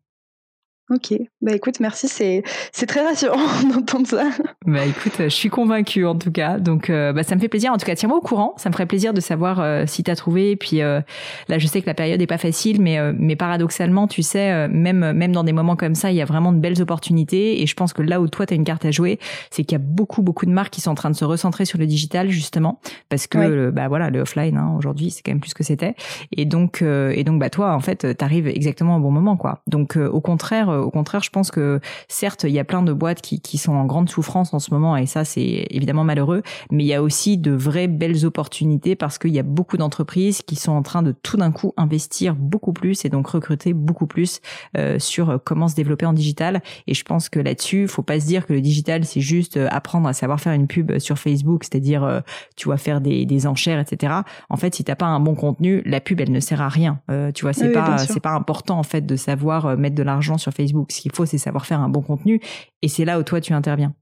Ok, 0.90 1.12
bah 1.42 1.52
écoute, 1.52 1.80
merci, 1.80 2.08
c'est 2.08 2.42
c'est 2.72 2.86
très 2.86 3.04
rassurant 3.04 3.36
d'entendre 3.74 4.06
ça. 4.06 4.30
Bah 4.64 4.86
écoute, 4.86 5.16
je 5.18 5.28
suis 5.28 5.50
convaincue 5.50 6.06
en 6.06 6.14
tout 6.14 6.32
cas, 6.32 6.58
donc 6.58 6.88
euh, 6.88 7.12
bah 7.12 7.24
ça 7.24 7.34
me 7.34 7.40
fait 7.40 7.48
plaisir. 7.48 7.74
En 7.74 7.76
tout 7.76 7.84
cas, 7.84 7.94
tiens-moi 7.94 8.16
au 8.16 8.22
courant, 8.22 8.54
ça 8.56 8.70
me 8.70 8.72
ferait 8.72 8.86
plaisir 8.86 9.12
de 9.12 9.20
savoir 9.20 9.60
euh, 9.60 9.84
si 9.86 10.02
t'as 10.02 10.16
trouvé. 10.16 10.52
Et 10.52 10.56
puis 10.56 10.80
euh, 10.80 11.02
là, 11.48 11.58
je 11.58 11.66
sais 11.66 11.82
que 11.82 11.86
la 11.86 11.92
période 11.92 12.22
est 12.22 12.26
pas 12.26 12.38
facile, 12.38 12.80
mais 12.80 12.98
mais 13.12 13.36
paradoxalement, 13.36 14.06
tu 14.06 14.22
sais, 14.22 14.66
même 14.68 15.12
même 15.12 15.32
dans 15.32 15.44
des 15.44 15.52
moments 15.52 15.76
comme 15.76 15.94
ça, 15.94 16.10
il 16.10 16.16
y 16.16 16.22
a 16.22 16.24
vraiment 16.24 16.52
de 16.52 16.58
belles 16.58 16.80
opportunités. 16.80 17.60
Et 17.60 17.66
je 17.66 17.74
pense 17.74 17.92
que 17.92 18.00
là 18.00 18.18
où 18.22 18.28
toi 18.28 18.46
t'as 18.46 18.54
une 18.54 18.64
carte 18.64 18.86
à 18.86 18.90
jouer, 18.90 19.18
c'est 19.50 19.64
qu'il 19.64 19.72
y 19.72 19.80
a 19.80 19.84
beaucoup 19.84 20.22
beaucoup 20.22 20.46
de 20.46 20.52
marques 20.52 20.72
qui 20.72 20.80
sont 20.80 20.90
en 20.90 20.94
train 20.94 21.10
de 21.10 21.16
se 21.16 21.26
recentrer 21.26 21.66
sur 21.66 21.78
le 21.78 21.84
digital 21.84 22.30
justement, 22.30 22.80
parce 23.10 23.26
que 23.26 23.68
bah 23.68 23.88
voilà, 23.88 24.08
le 24.08 24.20
offline 24.20 24.56
hein, 24.56 24.74
aujourd'hui, 24.78 25.10
c'est 25.10 25.20
quand 25.20 25.32
même 25.32 25.40
plus 25.40 25.52
que 25.52 25.64
c'était. 25.64 25.94
Et 26.32 26.46
donc 26.46 26.80
et 26.80 27.24
donc 27.24 27.40
bah 27.40 27.50
toi, 27.50 27.74
en 27.74 27.80
fait, 27.80 28.16
t'arrives 28.16 28.48
exactement 28.48 28.96
au 28.96 29.00
bon 29.00 29.10
moment 29.10 29.36
quoi. 29.36 29.60
Donc 29.66 29.96
au 29.96 30.22
contraire 30.22 30.77
au 30.80 30.90
contraire, 30.90 31.22
je 31.22 31.30
pense 31.30 31.50
que 31.50 31.80
certes, 32.08 32.44
il 32.44 32.52
y 32.52 32.58
a 32.58 32.64
plein 32.64 32.82
de 32.82 32.92
boîtes 32.92 33.20
qui, 33.20 33.40
qui 33.40 33.58
sont 33.58 33.72
en 33.72 33.84
grande 33.86 34.08
souffrance 34.08 34.54
en 34.54 34.58
ce 34.58 34.72
moment 34.72 34.96
et 34.96 35.06
ça, 35.06 35.24
c'est 35.24 35.66
évidemment 35.70 36.04
malheureux, 36.04 36.42
mais 36.70 36.84
il 36.84 36.86
y 36.86 36.94
a 36.94 37.02
aussi 37.02 37.38
de 37.38 37.52
vraies 37.52 37.88
belles 37.88 38.24
opportunités 38.24 38.96
parce 38.96 39.18
qu'il 39.18 39.30
y 39.30 39.38
a 39.38 39.42
beaucoup 39.42 39.76
d'entreprises 39.76 40.42
qui 40.42 40.56
sont 40.56 40.72
en 40.72 40.82
train 40.82 41.02
de 41.02 41.12
tout 41.12 41.36
d'un 41.36 41.52
coup 41.52 41.72
investir 41.76 42.34
beaucoup 42.34 42.72
plus 42.72 43.04
et 43.04 43.08
donc 43.08 43.28
recruter 43.28 43.72
beaucoup 43.72 44.06
plus 44.06 44.40
euh, 44.76 44.98
sur 44.98 45.40
comment 45.44 45.68
se 45.68 45.74
développer 45.74 46.06
en 46.06 46.12
digital. 46.12 46.62
Et 46.86 46.94
je 46.94 47.04
pense 47.04 47.28
que 47.28 47.40
là-dessus, 47.40 47.88
faut 47.88 48.02
pas 48.02 48.20
se 48.20 48.26
dire 48.26 48.46
que 48.46 48.52
le 48.52 48.60
digital, 48.60 49.04
c'est 49.04 49.20
juste 49.20 49.56
euh, 49.56 49.68
apprendre 49.70 50.08
à 50.08 50.12
savoir 50.12 50.40
faire 50.40 50.52
une 50.52 50.66
pub 50.66 50.98
sur 50.98 51.18
Facebook, 51.18 51.64
c'est-à-dire, 51.64 52.04
euh, 52.04 52.20
tu 52.56 52.66
vois, 52.66 52.76
faire 52.76 53.00
des, 53.00 53.26
des 53.26 53.46
enchères, 53.46 53.80
etc. 53.80 54.12
En 54.48 54.56
fait, 54.56 54.74
si 54.74 54.84
t'as 54.84 54.94
pas 54.94 55.06
un 55.06 55.20
bon 55.20 55.34
contenu, 55.34 55.82
la 55.84 56.00
pub, 56.00 56.20
elle 56.20 56.32
ne 56.32 56.40
sert 56.40 56.60
à 56.60 56.68
rien. 56.68 57.00
tu 57.34 57.42
vois, 57.42 57.52
c'est 57.52 57.72
pas, 57.72 57.98
c'est 57.98 58.20
pas 58.20 58.32
important 58.32 58.78
en 58.78 58.82
fait 58.82 59.06
de 59.06 59.16
savoir 59.16 59.76
mettre 59.76 59.94
de 59.94 60.02
l'argent 60.02 60.38
sur 60.38 60.52
Facebook 60.52 60.67
ce 60.88 61.00
qu'il 61.00 61.12
faut, 61.14 61.26
c'est 61.26 61.38
savoir 61.38 61.66
faire 61.66 61.80
un 61.80 61.88
bon 61.88 62.02
contenu. 62.02 62.40
Et 62.82 62.88
c'est 62.88 63.04
là 63.04 63.18
où 63.18 63.22
toi, 63.22 63.40
tu 63.40 63.52
interviens. 63.52 63.94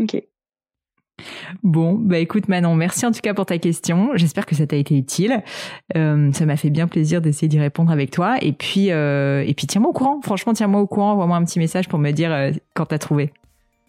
Ok. 0.00 0.22
Bon, 1.62 1.94
bah 1.94 2.18
écoute 2.18 2.48
Manon, 2.48 2.74
merci 2.74 3.04
en 3.06 3.10
tout 3.10 3.20
cas 3.20 3.34
pour 3.34 3.46
ta 3.46 3.58
question. 3.58 4.10
J'espère 4.14 4.46
que 4.46 4.54
ça 4.54 4.66
t'a 4.66 4.76
été 4.76 4.96
utile. 4.96 5.42
Euh, 5.96 6.32
ça 6.32 6.46
m'a 6.46 6.56
fait 6.56 6.70
bien 6.70 6.86
plaisir 6.86 7.20
d'essayer 7.20 7.48
d'y 7.48 7.58
répondre 7.58 7.90
avec 7.90 8.10
toi. 8.10 8.36
Et 8.40 8.52
puis, 8.52 8.92
euh, 8.92 9.44
et 9.46 9.54
puis 9.54 9.66
tiens-moi 9.66 9.90
au 9.90 9.92
courant. 9.92 10.20
Franchement, 10.22 10.52
tiens-moi 10.52 10.80
au 10.80 10.86
courant. 10.86 11.12
Envoie-moi 11.12 11.36
un 11.36 11.44
petit 11.44 11.58
message 11.58 11.88
pour 11.88 11.98
me 11.98 12.10
dire 12.12 12.32
euh, 12.32 12.50
quand 12.74 12.86
t'as 12.86 12.98
trouvé. 12.98 13.32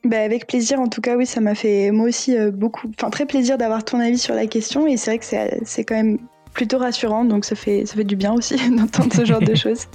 Bah 0.03 0.21
avec 0.21 0.47
plaisir. 0.47 0.79
En 0.79 0.87
tout 0.87 1.01
cas, 1.01 1.17
oui, 1.17 1.25
ça 1.25 1.41
m'a 1.41 1.55
fait 1.55 1.91
moi 1.91 2.07
aussi 2.07 2.35
beaucoup, 2.53 2.89
enfin 2.97 3.09
très 3.09 3.25
plaisir 3.25 3.57
d'avoir 3.57 3.83
ton 3.83 3.99
avis 3.99 4.17
sur 4.17 4.33
la 4.33 4.47
question. 4.47 4.87
Et 4.87 4.95
c'est 4.95 5.11
vrai 5.11 5.19
que 5.19 5.65
c'est 5.65 5.83
quand 5.83 5.95
même 5.95 6.19
plutôt 6.59 6.77
rassurant, 6.77 7.23
donc 7.23 7.45
ça 7.45 7.55
fait, 7.55 7.85
ça 7.85 7.95
fait 7.95 8.03
du 8.03 8.17
bien 8.17 8.33
aussi 8.33 8.57
d'entendre 8.77 9.13
ce 9.13 9.23
genre 9.23 9.39
de 9.39 9.55
choses. 9.63 9.85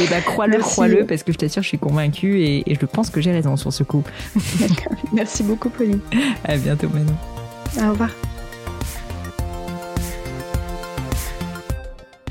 Et 0.00 0.08
bah 0.08 0.22
crois-le, 0.22 0.56
crois-le, 0.56 1.04
parce 1.04 1.22
que 1.22 1.32
je 1.32 1.36
t'assure, 1.36 1.62
je 1.62 1.68
suis 1.68 1.78
convaincue 1.78 2.40
et, 2.40 2.70
et, 2.70 2.74
je 2.80 2.86
pense 2.86 3.10
que 3.10 3.20
j'ai 3.20 3.30
raison 3.30 3.58
sur 3.58 3.74
ce 3.74 3.82
coup. 3.82 4.02
Merci 5.12 5.42
beaucoup, 5.42 5.68
Pauline. 5.68 6.00
À 6.44 6.56
bientôt, 6.56 6.88
Manon. 6.88 7.14
Au 7.76 7.90
revoir. 7.90 8.10